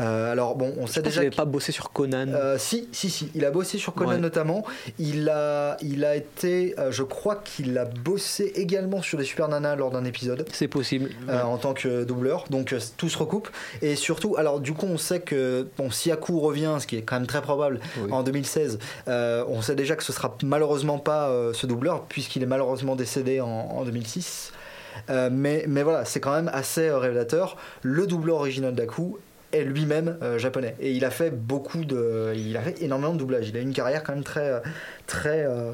[0.00, 2.26] Euh, alors bon, on sait déjà qu'il n'avait pas bossé sur Conan.
[2.58, 4.18] Si, si, si, il a bossé sur Conan Ouais.
[4.18, 4.64] notamment.
[4.98, 9.76] Il a, il a été, je crois qu'il a bossé également sur les Super Nana
[9.76, 10.46] lors d'un épisode.
[10.52, 11.10] C'est possible.
[11.30, 13.48] en tant que doubleur, donc tout se recoupe.
[13.82, 17.02] Et surtout, alors du coup, on sait que bon, si Aku revient, ce qui est
[17.02, 18.10] quand même très probable, Oui.
[18.12, 18.78] en 2016,
[19.08, 23.40] euh, on sait déjà que ce sera malheureusement pas ce doubleur, puisqu'il est malheureusement décédé
[23.40, 24.52] en, en 2006.
[25.10, 27.56] Euh, mais, voilà, c'est quand même assez euh, révélateur.
[27.82, 29.18] Le doubleur original d'Aku
[29.52, 33.18] est lui-même euh, japonais et il a fait beaucoup de il a fait énormément de
[33.18, 34.60] doublage il a une carrière quand même très
[35.08, 35.72] très euh,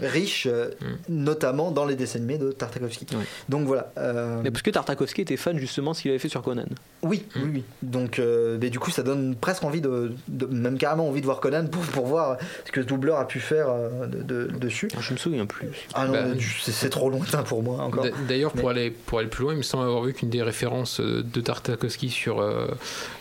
[0.00, 0.70] riche euh,
[1.08, 3.24] notamment dans les dessins animés de Tartakovsky Oui.
[3.48, 6.28] donc voilà euh, Mais parce que Tartakovsky était fan justement de ce qu'il avait fait
[6.28, 6.64] sur Conan.
[7.02, 7.64] oui, oui, oui.
[7.82, 11.26] Donc, euh, mais du coup, ça donne presque envie de, de- même carrément envie de
[11.26, 13.66] voir Conan pour, pour voir ce que ce doubleur a pu faire
[14.06, 14.88] de, de- dessus.
[14.92, 15.68] Alors, je me souviens plus.
[15.94, 16.24] Ah non, Bah,
[16.64, 18.04] c'est trop lointain pour moi encore.
[18.04, 20.30] D'a- D'ailleurs, pour, Mais- aller, pour aller plus loin, il me semble avoir vu qu'une
[20.30, 22.68] des références de Tartakovsky sur, euh,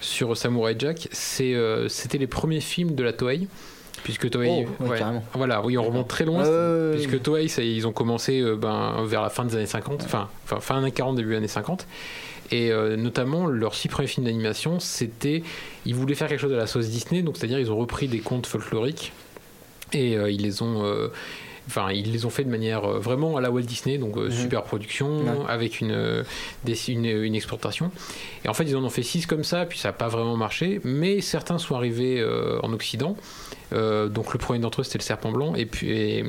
[0.02, 3.48] sur Samurai Jack, c'est, euh, c'était les premiers films de la Toei.
[4.08, 4.66] Puisque Toei.
[4.80, 5.02] Oh, ouais.
[5.34, 6.42] Voilà, oui, on remonte très loin.
[6.94, 7.22] Puisque.
[7.22, 10.62] Toei, ça, ils ont commencé euh, ben, vers la fin des années 50, enfin, enfin
[10.62, 11.86] fin années 40, début années 50.
[12.52, 15.44] Et euh, notamment, leurs six premiers films d'animation, c'était.
[15.86, 18.20] Ils voulaient faire quelque chose à la sauce Disney, donc c'est-à-dire ils ont repris des
[18.20, 19.12] contes folkloriques
[19.92, 20.86] et euh, ils les ont.
[21.68, 24.28] Enfin, ils les ont fait de manière euh, vraiment à la Walt Disney, donc euh,
[24.28, 24.32] Mhm.
[24.32, 25.26] super production, Ouais.
[25.50, 26.24] avec une, euh,
[26.64, 27.92] des- une, une exportation.
[28.46, 30.38] Et en fait, ils en ont fait six comme ça, puis ça n'a pas vraiment
[30.38, 33.18] marché, mais certains sont arrivés euh, en Occident.
[33.74, 36.24] Euh, donc le premier d'entre eux c'était le serpent blanc et puis et,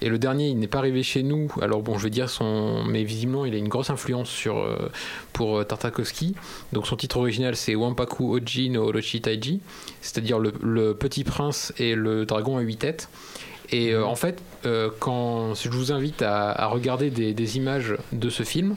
[0.00, 2.84] et le dernier il n'est pas arrivé chez nous alors bon je vais dire son
[2.84, 4.90] mais visiblement il a une grosse influence sur euh,
[5.34, 6.34] pour Tartakovsky
[6.72, 9.60] donc son titre original c'est Wampaku Oji no Orochi Taiji
[10.00, 13.10] c'est-à-dire le, le petit prince et le dragon à huit têtes
[13.72, 17.96] et euh, en fait euh, quand je vous invite à, à regarder des, des images
[18.12, 18.74] de ce film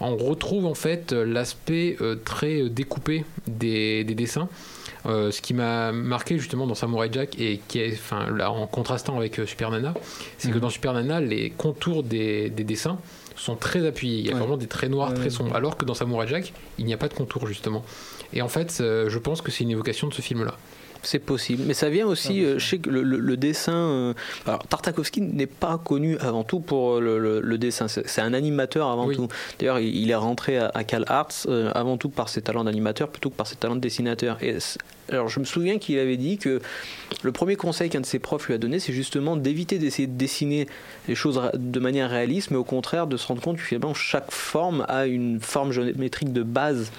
[0.00, 4.48] on retrouve en fait l'aspect euh, très découpé des, des dessins
[5.04, 9.16] ce qui m'a marqué justement dans Samurai Jack et qui est, enfin, là, en contrastant
[9.16, 9.94] avec Super Nana,
[10.36, 12.98] c'est que dans Super Nana, les contours des, des dessins
[13.34, 14.18] sont très appuyés.
[14.18, 14.40] Il y a Ouais.
[14.40, 15.30] vraiment des traits noirs, Ouais, très ouais.
[15.30, 15.56] sombres.
[15.56, 17.84] Alors que dans Samurai Jack, il n'y a pas de contour justement.
[18.34, 20.58] Et en fait, je pense que c'est une évocation de ce film-là.
[21.02, 21.62] C'est possible.
[21.66, 23.72] Mais ça vient aussi, euh, je sais que le, le- le dessin.
[23.72, 24.14] euh,
[24.46, 27.86] alors, Tartakovsky n'est pas connu avant tout pour euh, le, dessin.
[27.88, 29.14] C'est un animateur avant Oui.
[29.16, 29.28] tout.
[29.58, 32.64] D'ailleurs, il, il est rentré à, à Cal Arts euh, avant tout par ses talents
[32.64, 34.38] d'animateur plutôt que par ses talents de dessinateur.
[34.42, 34.56] Et
[35.10, 36.60] alors, je me souviens qu'il avait dit que
[37.22, 40.18] le premier conseil qu'un de ses profs lui a donné, c'est justement d'éviter d'essayer de
[40.18, 40.66] dessiner
[41.06, 44.30] les choses de manière réaliste, mais au contraire de se rendre compte que finalement chaque
[44.30, 46.90] forme a une forme géométrique de base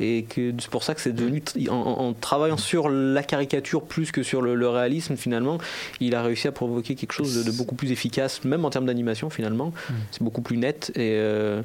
[0.00, 4.22] et que c'est pour ça que c'est devenu en, travaillant sur la caricature plus que
[4.22, 5.58] sur le, le réalisme finalement
[6.00, 8.86] il a réussi à provoquer quelque chose de, de beaucoup plus efficace même en termes
[8.86, 9.72] d'animation finalement
[10.10, 11.62] c'est beaucoup plus net et euh,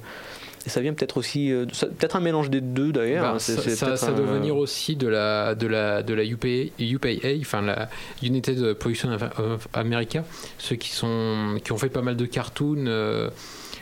[0.65, 1.65] Et ça vient peut-être aussi, euh,
[1.99, 3.23] peut-être un mélange des deux d'ailleurs.
[3.25, 7.09] Bah, hein, ça, ça- doit venir aussi de la de la de la UPA, UPA
[7.41, 7.89] enfin la
[8.21, 10.23] United Production of America,
[10.57, 12.85] ceux qui sont qui ont fait pas mal de cartoons.
[12.87, 13.29] euh,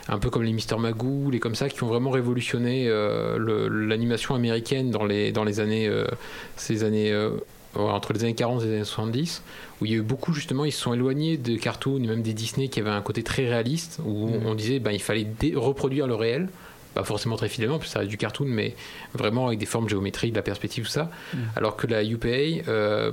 [0.09, 3.37] un peu comme les Mister Magoo, les comme ça, qui ont vraiment révolutionné euh,
[3.69, 6.05] l'animation américaine dans les, dans les années, euh,
[6.55, 7.31] ces années euh,
[7.75, 9.43] entre les années 40 et les années 70,
[9.81, 12.21] où il y a eu beaucoup justement, ils se sont éloignés des cartoons et même
[12.21, 14.45] des Disney qui avaient un côté très réaliste, où Mhm.
[14.45, 16.49] on disait ben, il fallait reproduire le réel,
[16.93, 18.75] pas forcément très fidèlement, parce que ça reste du cartoon, mais
[19.13, 21.09] vraiment avec des formes géométriques, de la perspective, tout ça.
[21.33, 21.39] Mhm.
[21.55, 22.27] Alors que la UPA,
[22.67, 23.11] euh,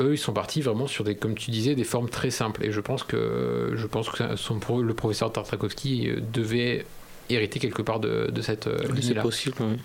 [0.00, 2.64] eux, ils sont partis vraiment sur des, comme tu disais, des formes très simples.
[2.64, 6.84] Et je pense que, je pense que le professeur Tartakovsky euh, devait
[7.30, 9.56] hériter quelque part de, de cette euh, C'est possible.
[9.60, 9.76] oui.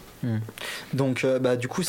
[0.94, 1.84] Donc, euh, bah, du coup,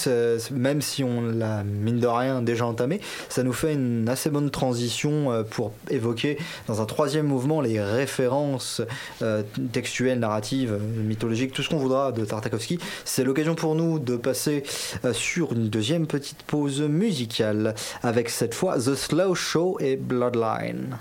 [0.53, 4.51] même si on l'a, mine de rien, déjà entamé, ça nous fait une assez bonne
[4.51, 8.83] transition euh, pour évoquer, dans un troisième mouvement, les références
[9.23, 12.79] euh, textuelles, narratives, mythologiques, tout ce qu'on voudra de Tartakovsky.
[13.05, 14.63] C'est l'occasion pour nous de passer
[15.05, 20.99] euh, sur une deuxième petite pause musicale, avec cette fois The Slow Show et Bloodline.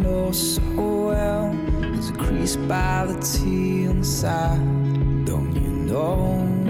[0.00, 1.56] Know so well.
[1.80, 4.58] There's a crease by the T inside.
[5.24, 6.61] Don't you know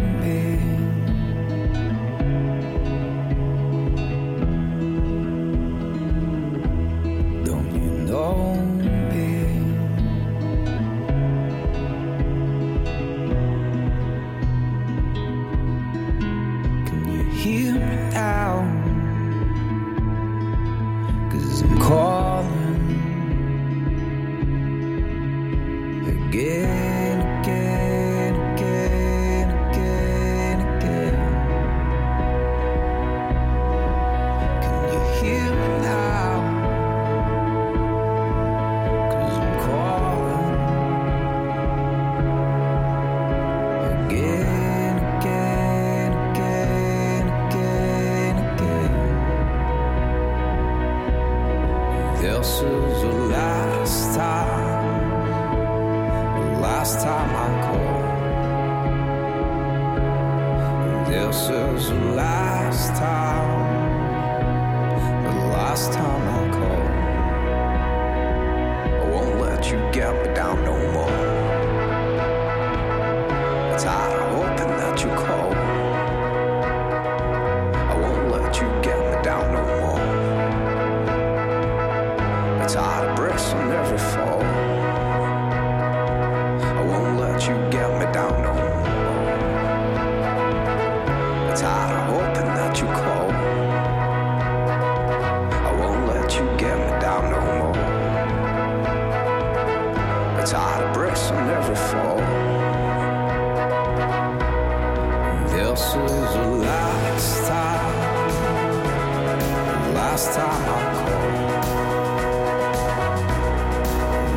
[110.22, 111.22] last time I call.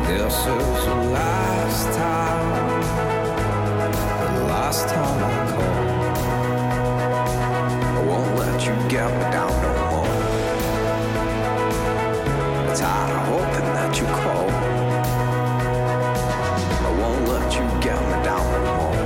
[0.06, 2.80] This is the last time,
[4.34, 5.76] the last time I call.
[7.86, 10.14] I won't let you get me down no more.
[12.58, 14.46] I'm tired of hoping that you call.
[16.82, 18.96] I won't let you get me down no more.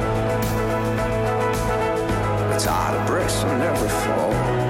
[2.53, 3.03] I'm tired of
[3.45, 4.70] will never fall.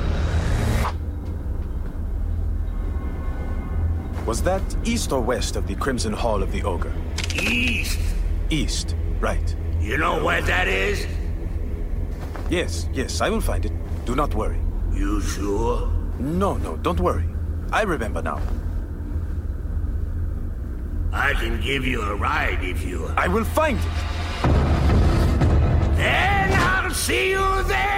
[4.41, 6.91] Is that east or west of the Crimson Hall of the Ogre?
[7.35, 7.99] East.
[8.49, 9.55] East, right.
[9.79, 11.05] You know where that is?
[12.49, 13.71] Yes, yes, I will find it.
[14.03, 14.59] Do not worry.
[14.91, 15.91] You sure?
[16.17, 17.29] No, no, don't worry.
[17.71, 18.41] I remember now.
[21.13, 23.13] I can give you a ride if you...
[23.15, 23.85] I will find it!
[25.97, 27.90] Then I'll see you there!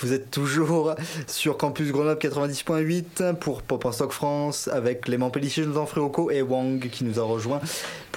[0.00, 0.94] Vous êtes toujours
[1.26, 6.40] sur Campus Grenoble 90.8 pour Pop en Stock France avec Clément Pellissier, Jonathan Frioco et
[6.40, 7.60] Wang qui nous a rejoint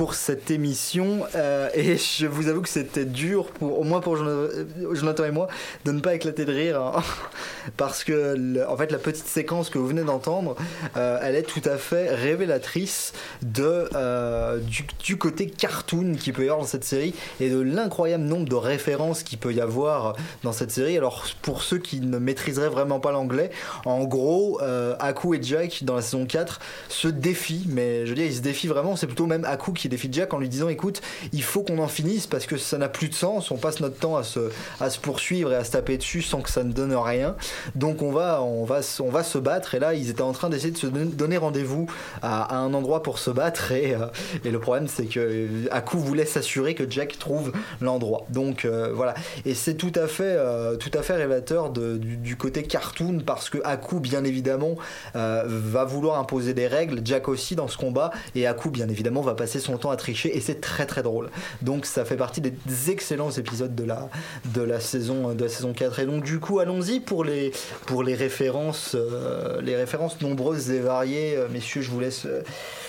[0.01, 1.27] pour cette émission.
[1.35, 5.31] Euh, et je vous avoue que c'était dur, pour, au moins pour Jonathan Jonathan et
[5.31, 5.47] moi,
[5.85, 6.81] de ne pas éclater de rire.
[6.81, 7.03] hein.
[7.77, 10.55] parce que, en fait, la petite séquence que vous venez d'entendre,
[10.97, 14.59] euh, elle est tout à fait révélatrice de, euh,
[15.03, 18.55] du, côté cartoon qu'il peut y avoir dans cette série et de l'incroyable nombre de
[18.55, 20.97] références qu'il peut y avoir dans cette série.
[20.97, 23.51] Alors, pour ceux qui ne maîtriseraient vraiment pas l'anglais,
[23.85, 28.15] en gros, euh, Aku et Jack, dans la saison 4, se défient, mais je veux
[28.15, 28.95] dire, ils se défient vraiment.
[28.95, 31.01] C'est plutôt même Aku qui défie Jack en lui disant écoute,
[31.33, 33.51] il faut qu'on en finisse parce que ça n'a plus de sens.
[33.51, 34.39] On passe notre temps à se,
[34.79, 37.35] à se poursuivre et à se taper dessus sans que ça ne donne rien.
[37.75, 39.75] Donc, on va, on va, on va se battre.
[39.75, 41.87] Et là, ils étaient en train d'essayer de se don- donner rendez-vous
[42.21, 43.71] à, un endroit pour se battre.
[43.71, 44.07] Et, euh,
[44.43, 48.25] et le problème, c'est que euh, Aku voulait s'assurer que Jack trouve l'endroit.
[48.29, 49.13] Donc, euh, voilà.
[49.45, 53.49] Et c'est tout à fait, euh, tout à fait révélateur du, du côté cartoon parce
[53.49, 54.75] que Aku, bien évidemment,
[55.15, 57.01] euh, va vouloir imposer des règles.
[57.03, 58.11] Jack aussi dans ce combat.
[58.35, 60.35] Et Aku, bien évidemment, va passer son à tricher.
[60.35, 61.29] Et c'est très très drôle.
[61.61, 64.09] Donc, ça fait partie des excellents épisodes de la,
[64.53, 65.99] de la, saison, de la saison 4.
[65.99, 67.51] Et donc, du coup, allons-y pour les,
[67.85, 71.35] pour les références, euh, les références nombreuses et variées.
[71.35, 72.41] Euh, messieurs, je vous laisse, euh,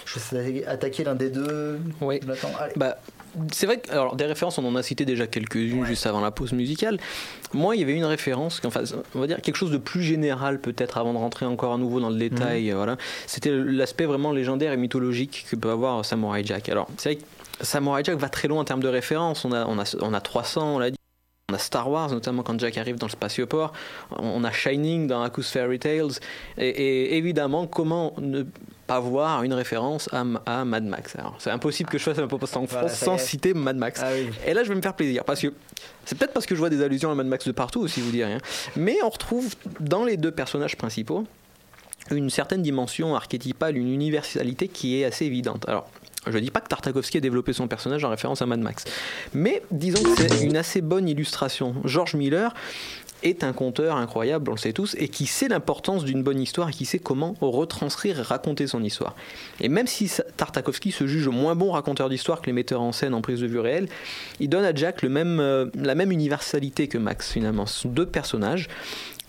[0.04, 1.78] je vous laisse attaquer l'un des deux.
[2.00, 2.20] Oui.
[2.58, 2.72] Allez.
[2.76, 2.98] Bah,
[3.52, 6.30] c'est vrai que alors, des références, on en a cité déjà quelques-unes juste avant la
[6.30, 6.98] pause musicale.
[7.54, 8.82] Moi, il y avait une référence, enfin,
[9.14, 12.00] on va dire quelque chose de plus général peut-être avant de rentrer encore à nouveau
[12.00, 12.70] dans le détail.
[12.70, 16.68] euh, Voilà, c'était l'aspect vraiment légendaire et mythologique que peut avoir Samurai Jack.
[16.68, 19.44] Alors, c'est vrai que Samurai Jack va très loin en termes de références.
[19.44, 20.96] On a, on a, on a 300, on l'a dit.
[21.50, 23.72] On a Star Wars, notamment quand Jack arrive dans le spatioport.
[24.18, 26.12] On a Shining dans Aku's Fairy Tales.
[26.56, 28.44] Et, et évidemment, comment ne
[28.92, 32.26] pas voir une référence à, à Mad Max Alors, C'est impossible que je fasse un
[32.26, 34.00] post en Voilà, France sans citer Mad Max.
[34.02, 34.28] Ah oui.
[34.46, 35.52] Et là, je vais me faire plaisir parce que
[36.04, 38.10] c'est peut-être parce que je vois des allusions à Mad Max de partout aussi, vous
[38.10, 38.38] dire rien.
[38.76, 41.24] Mais on retrouve dans les deux personnages principaux
[42.10, 45.66] une certaine dimension archétypale, une universalité qui est assez évidente.
[45.68, 45.88] Alors,
[46.26, 48.84] je dis pas que Tartakovsky a développé son personnage en référence à Mad Max,
[49.34, 51.74] mais disons que c'est une assez bonne illustration.
[51.84, 52.54] George Miller
[53.22, 56.68] est un conteur incroyable, on le sait tous, et qui sait l'importance d'une bonne histoire
[56.68, 59.14] et qui sait comment retranscrire et raconter son histoire.
[59.60, 63.14] Et même si Tartakovsky se juge moins bon raconteur d'histoire que les metteurs en scène
[63.14, 63.88] en prise de vue réelle,
[64.40, 67.66] il donne à Jack euh, la même universalité que Max finalement.
[67.66, 68.68] Ce sont deux personnages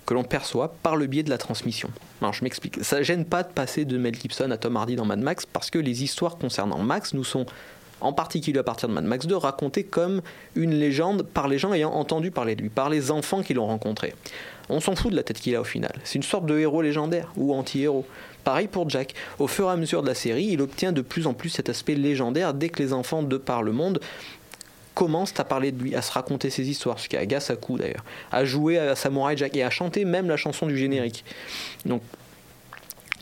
[0.06, 1.90] que l'on perçoit par le biais de la transmission.
[2.22, 2.84] Alors je m'explique.
[2.84, 5.70] Ça gêne pas de passer de Mel Gibson à Tom Hardy dans Mad Max parce
[5.70, 7.46] que les histoires concernant Max nous sont
[8.04, 10.22] en particulier à partir de Mad Max 2, racontées comme
[10.56, 13.66] une légende par les gens ayant entendu parler de lui, par les enfants qui l'ont
[13.66, 14.14] rencontré.
[14.70, 15.94] On s'en fout de la tête qu'il a au final.
[16.04, 18.06] C'est une sorte de héros légendaire ou anti-héros.
[18.44, 19.14] Pareil pour Jack.
[19.40, 21.70] Au fur et à mesure de la série, il obtient de plus en plus cet
[21.70, 24.00] aspect légendaire dès que les enfants de par le monde
[24.94, 27.78] commencent à parler de lui, à se raconter ses histoires, ce qui agace à coup
[27.78, 31.26] d'ailleurs, à jouer à Samurai Jack et à chanter même la chanson du générique.
[31.86, 32.02] Donc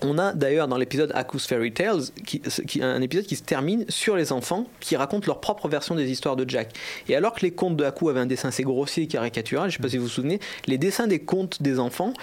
[0.04, 3.86] on a d'ailleurs dans l'épisode Aku's Fairy Tales qui, qui- un épisode qui se termine
[3.90, 6.70] sur les enfants qui racontent leur propre version des histoires de Jack.
[7.08, 9.76] Et alors que les contes de Haku avaient un dessin assez grossier et caricatural, je
[9.76, 12.14] ne sais pas si vous vous souvenez, les dessins des contes des enfants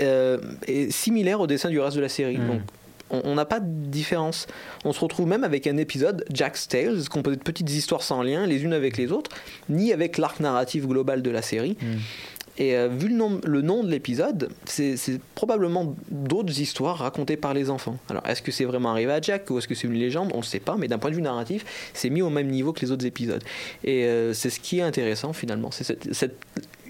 [0.00, 2.36] euh, est similaire au dessin du reste de la série.
[2.38, 2.60] Donc
[3.10, 4.46] on on n'a pas de différence.
[4.84, 8.46] On se retrouve même avec un épisode, Jack's Tales, composé de petites histoires sans lien,
[8.46, 9.30] les unes avec les autres,
[9.70, 11.78] ni avec l'arc narratif global de la série.
[12.58, 14.98] Et euh, vu le nom, le nom de l'épisode, c'est
[15.36, 17.96] probablement d'autres histoires racontées par les enfants.
[18.10, 20.32] Alors, est-ce que c'est vraiment arrivé à Jack ou est-ce que c'est une légende?
[20.34, 22.72] On ne sait pas, mais d'un point de vue narratif, c'est mis au même niveau
[22.72, 23.42] que les autres épisodes.
[23.84, 26.36] Et euh, c'est ce qui est intéressant finalement, c'est cette, cette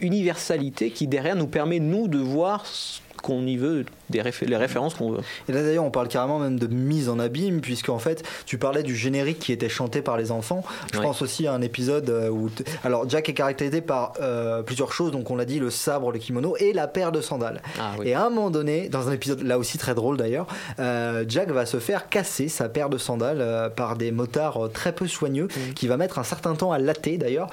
[0.00, 4.94] universalité qui derrière nous permet, nous, de voir ce qu'on y veut des les références
[4.94, 5.20] qu'on veut.
[5.48, 8.58] Et là d'ailleurs on parle carrément même de mise en abîme puisque en fait tu
[8.58, 10.62] parlais du générique qui était chanté par les enfants.
[10.92, 11.04] Je Ouais.
[11.04, 12.50] pense aussi à un épisode euh, où
[12.84, 16.18] alors Jack est caractérisé par euh, plusieurs choses donc on l'a dit le sabre, le
[16.18, 17.60] kimono et la paire de sandales.
[17.80, 18.08] Ah oui.
[18.08, 20.46] Et à un moment donné dans un épisode là aussi très drôle d'ailleurs
[20.78, 24.92] euh, Jack va se faire casser sa paire de sandales euh, par des motards très
[24.92, 25.72] peu soigneux Mm.
[25.74, 27.48] qui va mettre un certain temps à latter d'ailleurs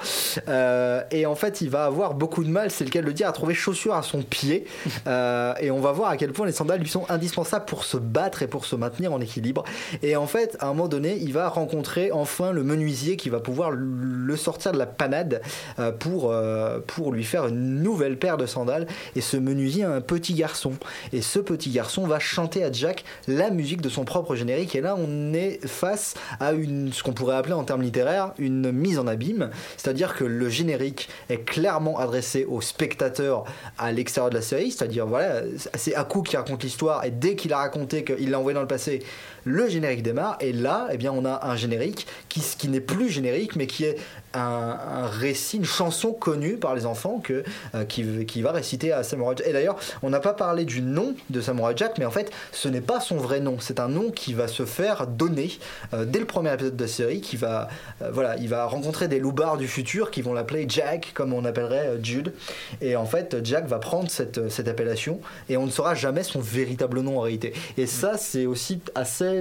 [1.10, 3.28] et en fait il va avoir beaucoup de mal c'est le cas de le dire
[3.28, 4.66] à trouver chaussures à son pied
[5.06, 8.42] et on va voir à quel point les sandales lui sont indispensables pour se battre
[8.42, 9.64] et pour se maintenir en équilibre.
[10.02, 13.40] Et en fait à un moment donné il va rencontrer enfin le menuisier qui va
[13.40, 15.42] pouvoir le sortir de la panade
[15.78, 18.86] euh, pour, euh, pour lui faire une nouvelle paire de sandales.
[19.14, 20.72] Et ce menuisier a un petit garçon.
[21.12, 24.74] Et ce petit garçon va chanter à Jack la musique de son propre générique.
[24.74, 28.72] Et là on est face à une ce qu'on pourrait appeler en termes littéraires une
[28.72, 29.50] mise en abîme.
[29.76, 33.44] C'est-à-dire que le générique est clairement adressé aux spectateurs
[33.78, 34.70] à l'extérieur de la série.
[34.70, 35.42] C'est-à-dire voilà
[35.74, 38.66] c'est Aku qui raconte l'histoire et dès qu'il a raconté qu'il l'a envoyé dans le
[38.66, 39.02] passé
[39.46, 43.08] le générique démarre et là eh bien on a un générique qui, qui n'est plus
[43.08, 43.96] générique mais qui est
[44.36, 47.44] un, récit, une chanson connue par les enfants que,
[47.74, 49.46] euh, qui, va réciter à Samurai Jack.
[49.46, 52.68] Et d'ailleurs, on n'a pas parlé du nom de Samurai Jack, mais en fait, ce
[52.68, 53.56] n'est pas son vrai nom.
[53.60, 55.58] C'est un nom qui va se faire donner
[55.94, 57.20] euh, dès le premier épisode de la série.
[57.20, 57.68] Qui va,
[58.02, 61.44] euh, voilà, il va rencontrer des loupards du futur qui vont l'appeler Jack, comme on
[61.44, 62.32] appellerait Jude.
[62.80, 66.40] Et en fait, Jack va prendre cette, cette appellation et on ne saura jamais son
[66.40, 67.52] véritable nom en réalité.
[67.78, 69.35] Et ça, c'est aussi assez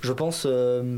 [0.00, 0.96] je pense, euh,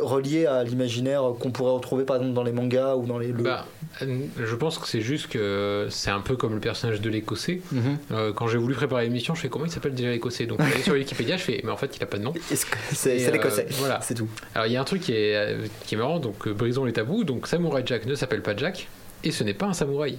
[0.00, 3.28] relié à l'imaginaire qu'on pourrait retrouver par exemple dans les mangas ou dans les.
[3.28, 3.66] le- Bah,
[4.00, 7.60] euh, je pense que c'est juste que c'est un peu comme le personnage de l'écossais.
[7.72, 7.98] Mhm.
[8.12, 10.46] Euh, quand j'ai voulu préparer l'émission, je fais comment il s'appelle déjà l'écossais?
[10.46, 12.32] Donc, sur Wikipédia, je fais mais en fait, il a pas de nom.
[12.92, 13.66] C'est euh, l'écossais?
[13.72, 14.00] voilà.
[14.00, 14.28] C'est tout.
[14.54, 17.24] Alors, il y a un truc qui est, qui est marrant, donc brisons les tabous.
[17.24, 18.88] Donc, Samurai Jack ne s'appelle pas Jack
[19.24, 20.16] et ce n'est pas un samouraï.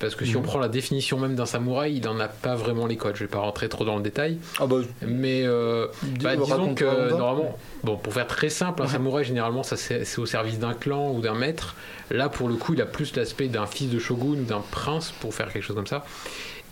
[0.00, 0.38] Parce que si Mhm.
[0.38, 3.14] on prend la définition même d'un samouraï, il n'en a pas vraiment les codes.
[3.16, 4.38] Je vais pas rentrer trop dans le détail.
[4.58, 4.76] Ah bah,
[5.06, 5.86] Mais euh,
[6.20, 10.26] bah, disons que normalement, bon, pour faire très simple, un samouraï généralement ça c'est au
[10.26, 11.74] service d'un clan ou d'un maître.
[12.10, 15.12] Là pour le coup, il a plus l'aspect d'un fils de shogun ou d'un prince
[15.20, 16.04] pour faire quelque chose comme ça.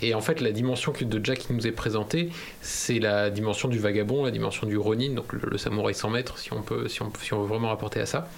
[0.05, 3.79] Et en fait, la dimension de Jack qui nous est présentée, c'est la dimension du
[3.79, 7.03] vagabond, la dimension du ronin, donc le, le samouraï sans maître, si on peut, si
[7.03, 8.29] on, si on veut vraiment rapporter à ça.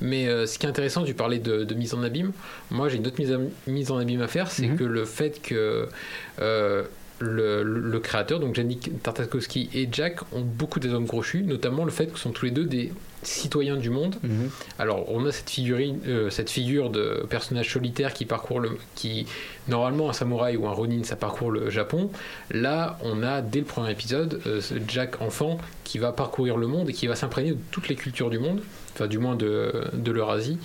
[0.00, 2.32] Mais euh, ce qui est intéressant, tu parlais de, de mise en abîme.
[2.70, 5.40] Moi, j'ai une autre mise, en- mise en abîme à faire, c'est que le fait
[5.42, 5.88] que
[6.40, 6.82] euh,
[7.18, 12.18] le, créateur, donc Yannick Tartakovsky et Jack, ont beaucoup d'atomes crochus, notamment le fait qu'ils
[12.18, 12.92] sont tous les deux des
[13.22, 14.16] citoyens du monde.
[14.78, 18.78] Alors, on a cette, figurine, euh, cette figure de personnage solitaire qui parcourt le.
[18.94, 19.26] qui,
[19.68, 22.10] normalement, un samouraï ou un ronin, ça parcourt le Japon.
[22.50, 26.66] Là, on a, dès le premier épisode, euh, ce Jack enfant qui va parcourir le
[26.66, 28.60] monde et qui va s'imprégner de toutes les cultures du monde,
[28.94, 30.58] enfin, du moins de, de l'Eurasie.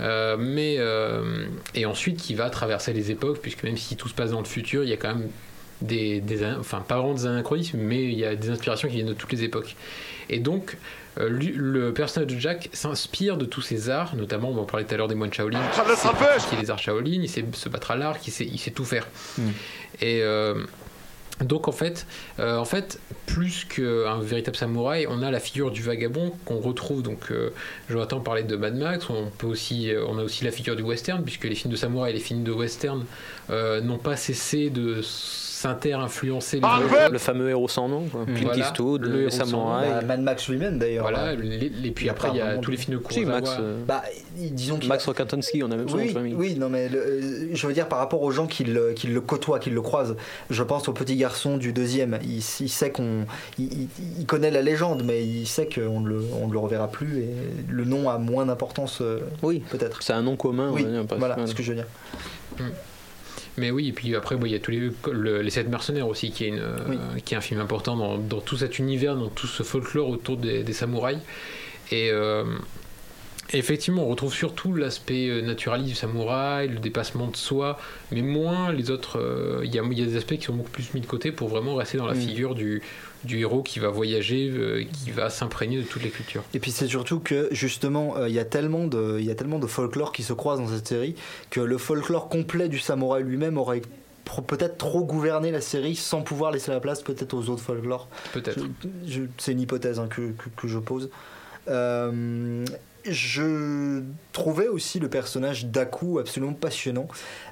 [0.00, 4.14] Euh, mais euh, et ensuite qui va traverser les époques puisque même si tout se
[4.14, 5.28] passe dans le futur il y a quand même
[5.82, 6.22] des,
[6.58, 9.32] enfin pas vraiment des anachronismes mais il y a des inspirations qui viennent de toutes
[9.32, 9.76] les époques
[10.30, 10.76] et donc
[11.18, 14.86] euh, lui- le personnage de Jack s'inspire de tous ces arts notamment on en parlait
[14.86, 16.06] tout à l'heure des moines Shaolin Ça me laisse
[16.52, 18.84] il les arts Shaolin il sait se battre à l'arc il sait, il sait tout
[18.84, 19.06] faire
[20.00, 20.54] et euh,
[21.40, 22.06] donc en fait,
[22.38, 27.02] euh, en fait, plus qu'un véritable samouraï, on a la figure du vagabond qu'on retrouve.
[27.02, 27.50] Donc, euh,
[27.90, 29.08] Jonathan parlait de Mad Max.
[29.10, 31.76] On peut aussi, euh, on a aussi la figure du western, puisque les films de
[31.78, 33.04] samouraï et les films de western
[33.50, 35.00] euh, n'ont pas cessé de
[35.62, 37.12] s'inter-influencer les autres.
[37.12, 38.24] Le fameux héros sans nom, quoi.
[38.26, 39.44] Clint Voilà, Eastwood, le les héros sans nom.
[39.46, 39.90] samouraïs.
[39.92, 41.04] Bah, Mad Max lui-même d'ailleurs.
[41.04, 43.40] Voilà, les- puis après, il y a tous les films de Si, Kurosawa.
[43.40, 44.02] Max, euh, Bah,
[44.36, 46.34] disons qu'il Max Rokatansky, on a même son nom de Oui, famille.
[46.34, 49.06] oui, non mais le- euh, je veux dire par rapport aux gens qui le, qui
[49.06, 50.16] le côtoient, qui le croisent.
[50.50, 52.18] Je pense au petit garçon du deuxième.
[52.24, 53.24] Il, il sait qu'on,
[53.58, 53.88] il,
[54.26, 57.28] connaît la légende, mais il sait qu'on ne le, on le reverra plus et
[57.68, 58.98] le nom a moins d'importance.
[59.00, 60.02] euh, Oui, peut-être.
[60.02, 60.68] C'est un nom commun.
[60.70, 61.86] on Oui, va dire, voilà, c'est ce que je veux dire.
[63.58, 66.08] Mais oui, et puis après, bon, il y a tous les, le- les sept mercenaires
[66.08, 69.14] aussi, qui est, une, euh, qui est un film important dans, dans tout cet univers,
[69.14, 71.18] dans tout ce folklore autour des, des samouraïs.
[71.90, 72.44] Et euh,
[73.58, 77.78] effectivement, on retrouve surtout l'aspect euh, naturaliste du samouraï, le dépassement de soi,
[78.10, 79.18] mais moins les autres.
[79.18, 81.06] euh, Il y, a, il y a des aspects qui sont beaucoup plus mis de
[81.06, 82.20] côté pour vraiment rester dans la Mm.
[82.20, 82.82] figure du,
[83.24, 86.42] du héros qui va voyager, euh, qui va s'imprégner de toutes les cultures.
[86.54, 89.34] Et puis c'est surtout que justement euh, il y a tellement de il y a
[89.34, 91.14] tellement de folklore qui se croisent dans cette série
[91.50, 93.82] que le folklore complet du samouraï lui-même aurait
[94.46, 98.08] peut-être trop gouverné la série sans pouvoir laisser la place peut-être aux autres folklore.
[98.32, 98.60] Peut-être.
[99.38, 101.10] C'est une hypothèse hein, que, que- que je pose.
[101.68, 102.64] Euh,
[103.04, 107.08] je trouvais aussi le personnage d'Aku absolument passionnant.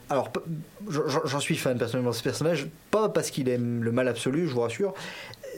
[0.09, 0.31] Alors,
[0.89, 4.55] j'en suis fan personnellement de ce personnage, pas parce qu'il aime le mal absolu, je
[4.55, 4.93] vous rassure,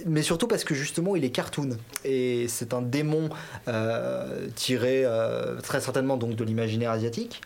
[0.06, 1.70] mais surtout parce que justement il est cartoon
[2.04, 3.30] et c'est un démon
[3.68, 7.40] euh, tiré euh, très certainement donc de l'imaginaire asiatique.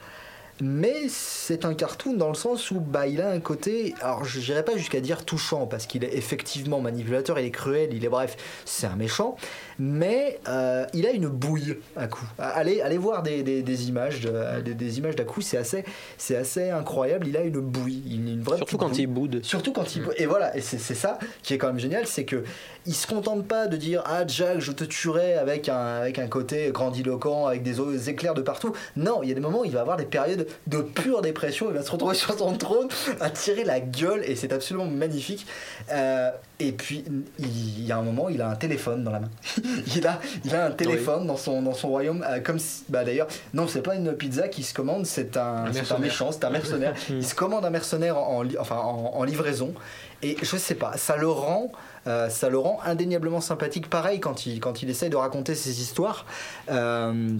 [0.60, 4.40] mais c'est un cartoon dans le sens où bah, il a un côté, alors je
[4.40, 8.08] n'irai pas jusqu'à dire touchant, parce qu'il est effectivement manipulateur, il est cruel, il est
[8.08, 9.36] bref, c'est un méchant,
[9.78, 12.26] mais euh, il a une bouille à coup.
[12.38, 15.84] Allez, allez voir des, des- des images, de- des, des images d'Aku, c'est assez,
[16.18, 19.00] c'est assez incroyable, il a une bouille, une, une vraie Surtout quand bouille.
[19.02, 19.40] il boude.
[19.44, 22.44] Surtout quand il et voilà et c'est ça qui est quand même génial c'est que
[22.86, 26.28] il se contente pas de dire ah Jack je te tuerai avec un avec un
[26.28, 29.72] côté grandiloquent avec des éclairs de partout non il y a des moments où il
[29.72, 32.88] va avoir des périodes de pure dépression il va se retrouver sur son trône
[33.20, 35.46] à tirer la gueule et c'est absolument magnifique
[35.92, 37.04] Euh, et puis
[37.38, 39.28] il, y a un moment il a un téléphone dans la main.
[39.94, 43.04] Il a il a un téléphone dans son dans son royaume euh, comme si- bah
[43.04, 46.00] d'ailleurs non c'est pas une pizza qui se commande c'est un, c'est un mercenaire.
[46.00, 46.94] méchant c'est un mercenaire.
[47.10, 49.74] Il se commande un mercenaire en, en li- enfin en, en livraison.
[50.22, 51.70] Et je sais pas ça le rend
[52.06, 53.90] euh, ça le rend indéniablement sympathique.
[53.90, 56.24] Pareil quand il quand il essaye de raconter ses histoires
[56.70, 57.32] euh,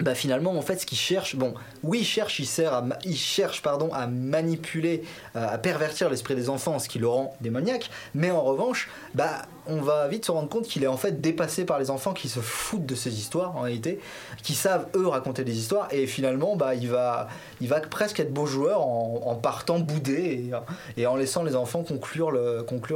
[0.00, 2.84] bah finalement en fait ce qu'il cherche bon oui il cherche il à
[3.16, 5.02] cherche pardon à manipuler
[5.36, 7.90] euh, à pervertir l'esprit des enfants ce qui le rend démoniaque.
[8.14, 11.64] Mais en revanche bah on va vite se rendre compte qu'il est en fait dépassé
[11.64, 13.98] par les enfants qui se foutent de ces histoires en réalité
[14.42, 15.88] qui savent eux raconter des histoires.
[15.90, 17.28] Et finalement bah il va
[17.60, 20.50] il va presque être beau joueur en, partant bouder
[20.96, 22.30] et, en laissant les enfants conclure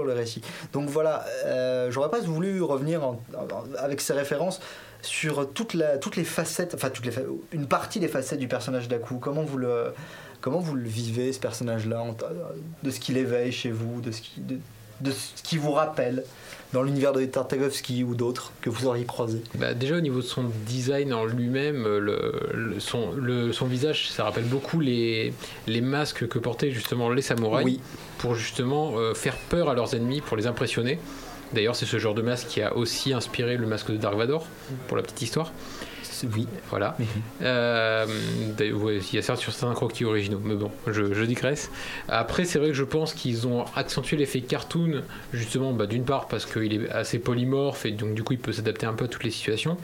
[0.04, 0.42] le récit.
[0.72, 4.60] Donc voilà euh, j'aurais pas voulu revenir en- en- avec ces références
[5.02, 7.22] sur toute la, toutes les facettes, enfin toutes les, fa-
[7.52, 9.16] une partie des facettes du personnage d'Aku.
[9.18, 9.92] Comment vous le,
[10.40, 12.16] comment vous le vivez ce personnage-là, en-
[12.82, 14.58] de ce qu'il éveille chez vous, de ce qui, de,
[15.00, 16.24] de ce qui vous rappelle
[16.72, 19.42] dans l'univers de Tartakovsky ou d'autres que vous auriez croisé.
[19.56, 24.10] Bah, déjà au niveau de son design en lui-même, le, le- son, le- son visage,
[24.10, 25.32] ça rappelle beaucoup les,
[25.66, 27.80] les masques que portaient justement les samouraïs Oui.
[28.18, 31.00] pour justement euh, faire peur à leurs ennemis, pour les impressionner.
[31.52, 34.46] D'ailleurs, c'est ce genre de masque qui a aussi inspiré le masque de Dark Vador,
[34.88, 35.52] pour la petite histoire.
[36.34, 36.46] Oui.
[36.68, 36.96] Voilà.
[37.42, 38.06] Euh,
[38.56, 41.70] d'ailleurs, ouais, il y a certes sur certains croquis originaux, mais bon, je, je digresse.
[42.08, 46.28] Après, c'est vrai que je pense qu'ils ont accentué l'effet cartoon, justement, bah, d'une part
[46.28, 49.08] parce qu'il est assez polymorphe et donc du coup il peut s'adapter un peu à
[49.08, 49.78] toutes les situations.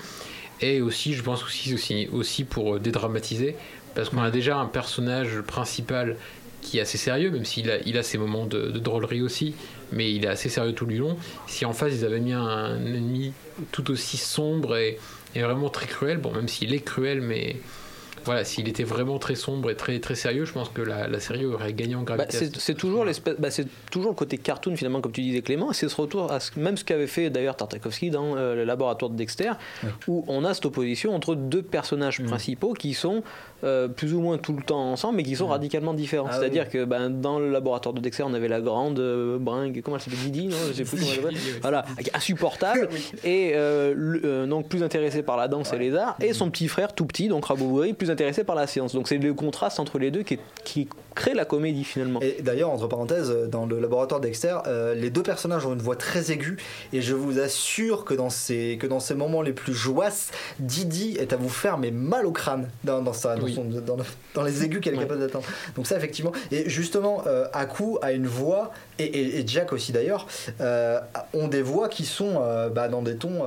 [0.60, 3.56] Et aussi, je pense aussi, aussi, aussi pour euh, dédramatiser,
[3.94, 6.16] parce qu'on a déjà un personnage principal
[6.62, 9.54] qui est assez sérieux, même s'il a, il a ses moments de, de drôlerie aussi,
[9.93, 11.16] mais il est assez sérieux tout du long.
[11.47, 13.32] Si en face ils avaient mis un ennemi
[13.72, 14.99] tout aussi sombre et,
[15.34, 17.57] et vraiment très cruel, bon, même s'il est cruel, mais
[18.24, 21.20] voilà, s'il était vraiment très sombre et très, très sérieux, je pense que la, la
[21.20, 22.37] série aurait gagné en Bah, gravité.
[22.39, 25.70] c'est c'est toujours l'espèce, bah, c'est toujours le côté cartoon finalement comme tu disais Clément,
[25.70, 28.64] et c'est ce retour à ce, même ce qu'avait fait d'ailleurs Tartakovsky dans euh, le
[28.64, 29.53] laboratoire de Dexter,
[30.09, 32.26] où on a cette opposition entre deux personnages Mm.
[32.26, 33.22] principaux qui sont
[33.64, 36.26] euh, plus ou moins tout le temps ensemble, mais qui sont radicalement différents.
[36.30, 36.70] Ah C'est-à-dire oui.
[36.72, 40.02] que ben, dans le laboratoire de Dexter, on avait la grande euh, bringue, comment elle
[40.02, 41.36] s'appelle Didi, non Je sais plus comment elle s'appelle.
[41.62, 41.84] Voilà,
[42.14, 42.88] insupportable,
[43.24, 46.68] et euh, le- donc plus intéressé par la danse et les arts, et son petit
[46.68, 48.94] frère tout petit, donc Rabougri, plus intéressé par la science.
[48.94, 52.20] Donc c'est le contraste entre les deux qui, est- qui crée la comédie finalement.
[52.22, 55.96] Et d'ailleurs, entre parenthèses, dans le laboratoire Dexter, euh, les deux personnages ont une voix
[55.96, 56.58] très aiguë
[56.92, 59.96] et je vous assure que dans ces, que dans ces moments les plus joyeux,
[60.60, 63.96] Didi est à vous faire mais mal au crâne dans, dans, sa, dans, son- dans
[63.96, 64.04] le-
[64.34, 65.46] dans les aigus qu'elle est capable d'atteindre.
[65.74, 66.32] Donc ça, effectivement.
[66.52, 70.26] Et justement, euh, Aku a une voix, et, et- et Jack aussi d'ailleurs,
[70.60, 71.00] euh,
[71.32, 73.42] ont des voix qui sont euh, bah, dans des tons...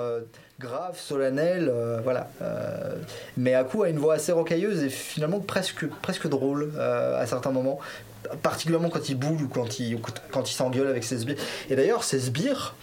[0.59, 2.29] graves, solennels, euh, voilà.
[2.41, 2.95] Euh,
[3.37, 7.51] mais Aku a une voix assez rocailleuse et finalement presque, presque drôle euh, à certains
[7.51, 7.79] moments
[8.41, 9.97] particulièrement quand il boule ou quand il,
[10.31, 11.37] quand il s'engueule avec ses sbires.
[11.69, 12.75] Et d'ailleurs, ces sbires,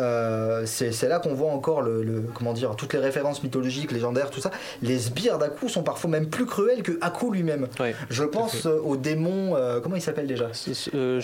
[0.00, 4.30] euh, c'est là qu'on voit encore le, le- comment dire, toutes les références mythologiques, légendaires,
[4.30, 4.50] tout ça.
[4.82, 7.68] Les sbires d'Aku sont parfois même plus cruels que Aku lui-même.
[8.10, 10.48] Je pense euh, au démon, euh, comment il s'appelle déjà?
[10.52, 10.72] Je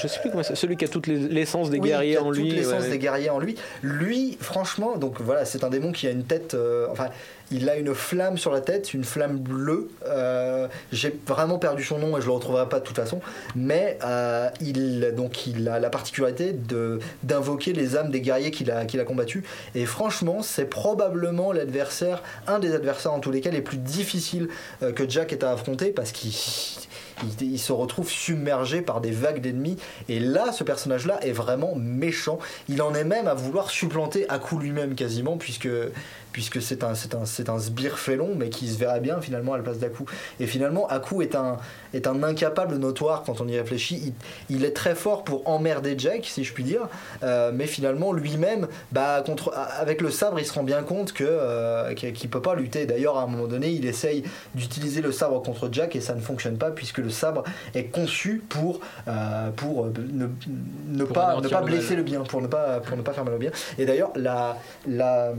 [0.07, 2.31] sais plus comment celui qui a toute les- l'essence des Oui, guerriers qui a en
[2.31, 2.49] lui.
[2.49, 2.91] Toute l'essence ouais.
[2.91, 3.57] des guerriers en lui.
[3.83, 6.57] Lui, franchement, donc voilà, c'est un démon qui a une tête.
[6.91, 7.09] enfin,
[7.51, 9.89] il a une flamme sur la tête, une flamme bleue.
[10.07, 13.21] Euh, J'ai vraiment perdu son nom et je le retrouverai pas de toute façon.
[13.57, 16.55] Mais euh, il, donc, a la particularité
[17.23, 19.43] d'invoquer les âmes des guerriers qu'il a, qu'il combattus.
[19.75, 24.49] Et franchement, c'est probablement l'adversaire, un des adversaires en tous les cas les plus difficiles
[24.83, 26.33] euh, que Jack ait à affronter parce qu'il
[27.23, 29.77] il, il se retrouve submergé par des vagues d'ennemis.
[30.09, 32.39] Et là, ce personnage-là est vraiment méchant.
[32.69, 35.69] Il en est même à vouloir supplanter Aku lui-même quasiment, puisque
[36.33, 39.63] puisque c'est un, un, un sbire félon, mais qui se verrait bien finalement à la
[39.63, 40.05] place d'Aku.
[40.39, 41.59] Et finalement, Aku est un,
[41.95, 44.15] est un incapable notoire quand on y réfléchit.
[44.49, 46.89] Il, il est très fort pour emmerder Jack, si je puis dire,
[47.23, 51.25] euh, mais finalement, lui-même, bah, contre, avec le sabre, il se rend bien compte que,
[51.27, 52.87] euh, qu'il peut pas lutter.
[52.87, 54.25] D'ailleurs, à un moment donné, il essaye
[54.55, 58.43] d'utiliser le sabre contre Jack et ça ne fonctionne pas, puisque le sabre est conçu
[58.49, 60.27] pour, euh, pour euh, ne,
[60.89, 63.13] ne Pour pas, ne pas le blesser le bien, pour ne pas, pour ne pas
[63.13, 63.51] faire mal au bien.
[63.79, 65.33] Et d'ailleurs, la, la,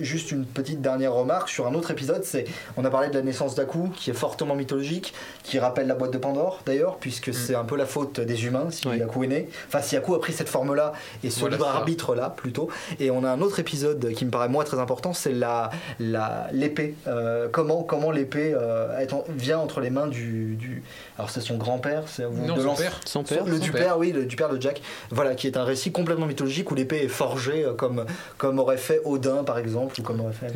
[0.00, 2.22] juste une petite dernière remarque sur un autre épisode.
[2.24, 2.44] C'est,
[2.76, 6.12] on a parlé de la naissance d'Aku, qui est fortement mythologique, qui rappelle la boîte
[6.12, 9.48] de Pandore d'ailleurs, puisque c'est un peu la faute des humains si Aku est né.
[9.68, 10.92] Enfin, si Aku a pris cette forme-là
[11.24, 12.68] et ce Voilà, libre arbitre-là plutôt.
[13.00, 15.70] Et on a un autre épisode qui me paraît moi très important, c'est la,
[16.00, 16.94] la l'épée.
[17.06, 20.82] Euh, comment comment l'épée euh, est en- vient entre les mains du, du-
[21.18, 23.00] alors c'est son grand-père, c'est Non, de son père.
[23.04, 23.44] Son père.
[23.44, 23.82] le Son du père.
[23.84, 24.80] père, oui, le du père de Jack.
[25.10, 28.04] Voilà, qui est un récit complètement mythologique où l'épée est forgée euh, comme
[28.38, 29.90] comme aurait fait Odin par exemple ou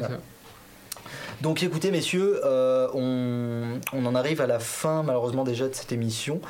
[0.08, 0.20] voilà.
[1.42, 5.92] Donc écoutez messieurs, euh, on, on en arrive à la fin malheureusement déjà de cette
[5.92, 6.40] émission.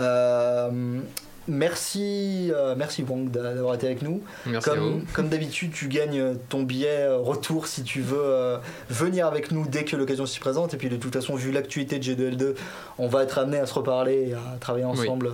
[0.00, 1.00] Euh,
[1.48, 4.22] merci, euh, merci Wong d'a- d'avoir été avec nous.
[4.46, 4.68] Merci.
[4.68, 8.58] Comme, comme d'habitude, tu gagnes ton billet retour si tu veux euh,
[8.90, 10.74] venir avec nous dès que l'occasion s'y présente.
[10.74, 12.54] Et puis de toute façon, vu l'actualité de G2L2,
[12.98, 15.30] on va être amené à se reparler et à travailler ensemble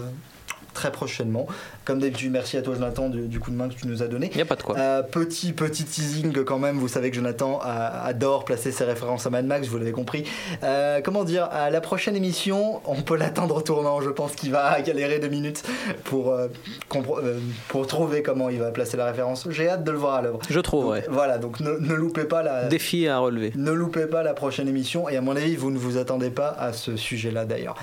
[0.73, 1.47] très prochainement.
[1.85, 4.09] Comme d'habitude, merci à toi Jonathan du, du coup de main que tu nous as
[4.09, 4.31] donné.
[4.33, 4.79] Il n'y a pas de quoi.
[4.79, 9.31] Euh, petit petit teasing quand même, vous savez que Jonathan adore placer ses références à
[9.31, 10.25] Mad Max, vous l'avez compris.
[10.63, 14.51] Euh, comment dire, à la prochaine émission, on peut l'attendre au tournant, je pense qu'il
[14.53, 15.63] va galérer deux minutes
[16.05, 16.49] pour, euh,
[17.69, 19.49] pour trouver comment il va placer la référence.
[19.51, 20.39] J'ai hâte de le voir à l'œuvre.
[20.49, 21.05] Je trouve, Donc, ouais.
[21.09, 22.65] Voilà, donc ne, ne loupez pas la...
[22.67, 23.53] Défi à relever.
[23.57, 26.49] Ne loupez pas la prochaine émission et à mon avis vous ne vous attendez pas
[26.59, 27.77] à ce sujet-là d'ailleurs.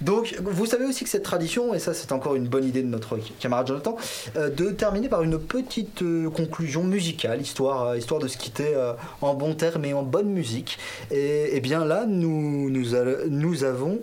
[0.00, 2.88] Donc vous savez aussi que cette tradition, et ça c'est encore une bonne idée de
[2.88, 3.96] notre camarade Jonathan,
[4.36, 8.74] euh, de terminer par une petite euh, conclusion musicale, histoire, euh, histoire de se quitter
[9.20, 10.78] en bon terme et en bonne musique.
[11.10, 14.00] Et, et bien là nous, nous, avons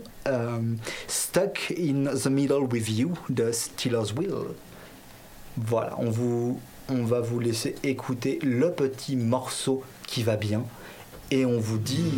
[1.08, 4.34] Stuck in the Middle with You de Steelers Will.
[5.58, 10.64] Voilà, on, vous, on va vous laisser écouter le petit morceau qui va bien.
[11.30, 12.14] Et on vous dit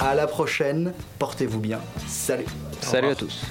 [0.00, 1.80] à la prochaine, portez-vous bien.
[2.08, 2.46] Salut.
[2.80, 3.42] Salut à tous.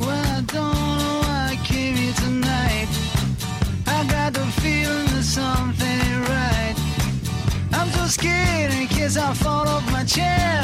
[0.00, 2.88] Well, I don't know why I came here tonight.
[3.86, 6.74] I got the feeling that something ain't right.
[7.74, 10.62] I'm so scared in case I fall off my chair.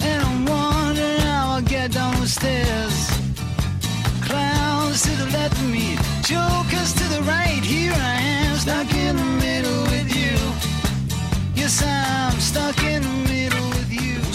[0.00, 3.10] And I'm wondering how I'll get down the stairs.
[4.22, 7.62] Clowns to the left of me, jokers to the right.
[7.62, 7.92] Here
[11.74, 13.43] Yes, I'm stuck in the middle with you.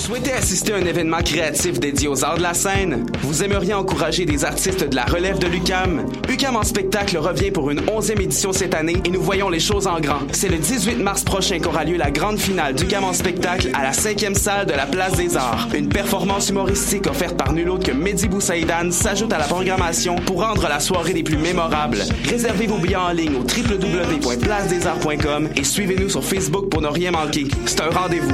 [0.09, 3.05] Souhaitez assister à un événement créatif dédié aux arts de la scène?
[3.21, 6.03] Vous aimeriez encourager des artistes de la relève de l'UCAM?
[6.27, 9.85] UCAM en spectacle revient pour une 11e édition cette année et nous voyons les choses
[9.85, 10.21] en grand.
[10.31, 13.91] C'est le 18 mars prochain qu'aura lieu la grande finale d'UCAM en spectacle à la
[13.91, 15.67] 5e salle de la Place des Arts.
[15.75, 20.41] Une performance humoristique offerte par nul autre que Mehdi Boussaïdan s'ajoute à la programmation pour
[20.41, 21.99] rendre la soirée des plus mémorables.
[22.25, 27.47] Réservez vos billets en ligne au www.placedesarts.com et suivez-nous sur Facebook pour ne rien manquer.
[27.67, 28.33] C'est un rendez-vous.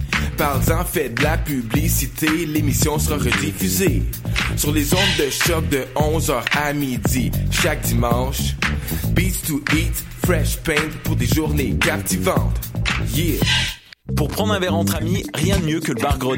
[0.37, 4.03] Parle-en, fais de la publicité, l'émission sera rediffusée
[4.57, 8.55] sur les ondes de choc de 11h à midi chaque dimanche.
[9.13, 12.59] Beats to Eat, Fresh Paint pour des journées captivantes.
[13.13, 13.39] Yeah!
[14.15, 16.29] Pour prendre un verre entre amis, rien de mieux que le bar Grenade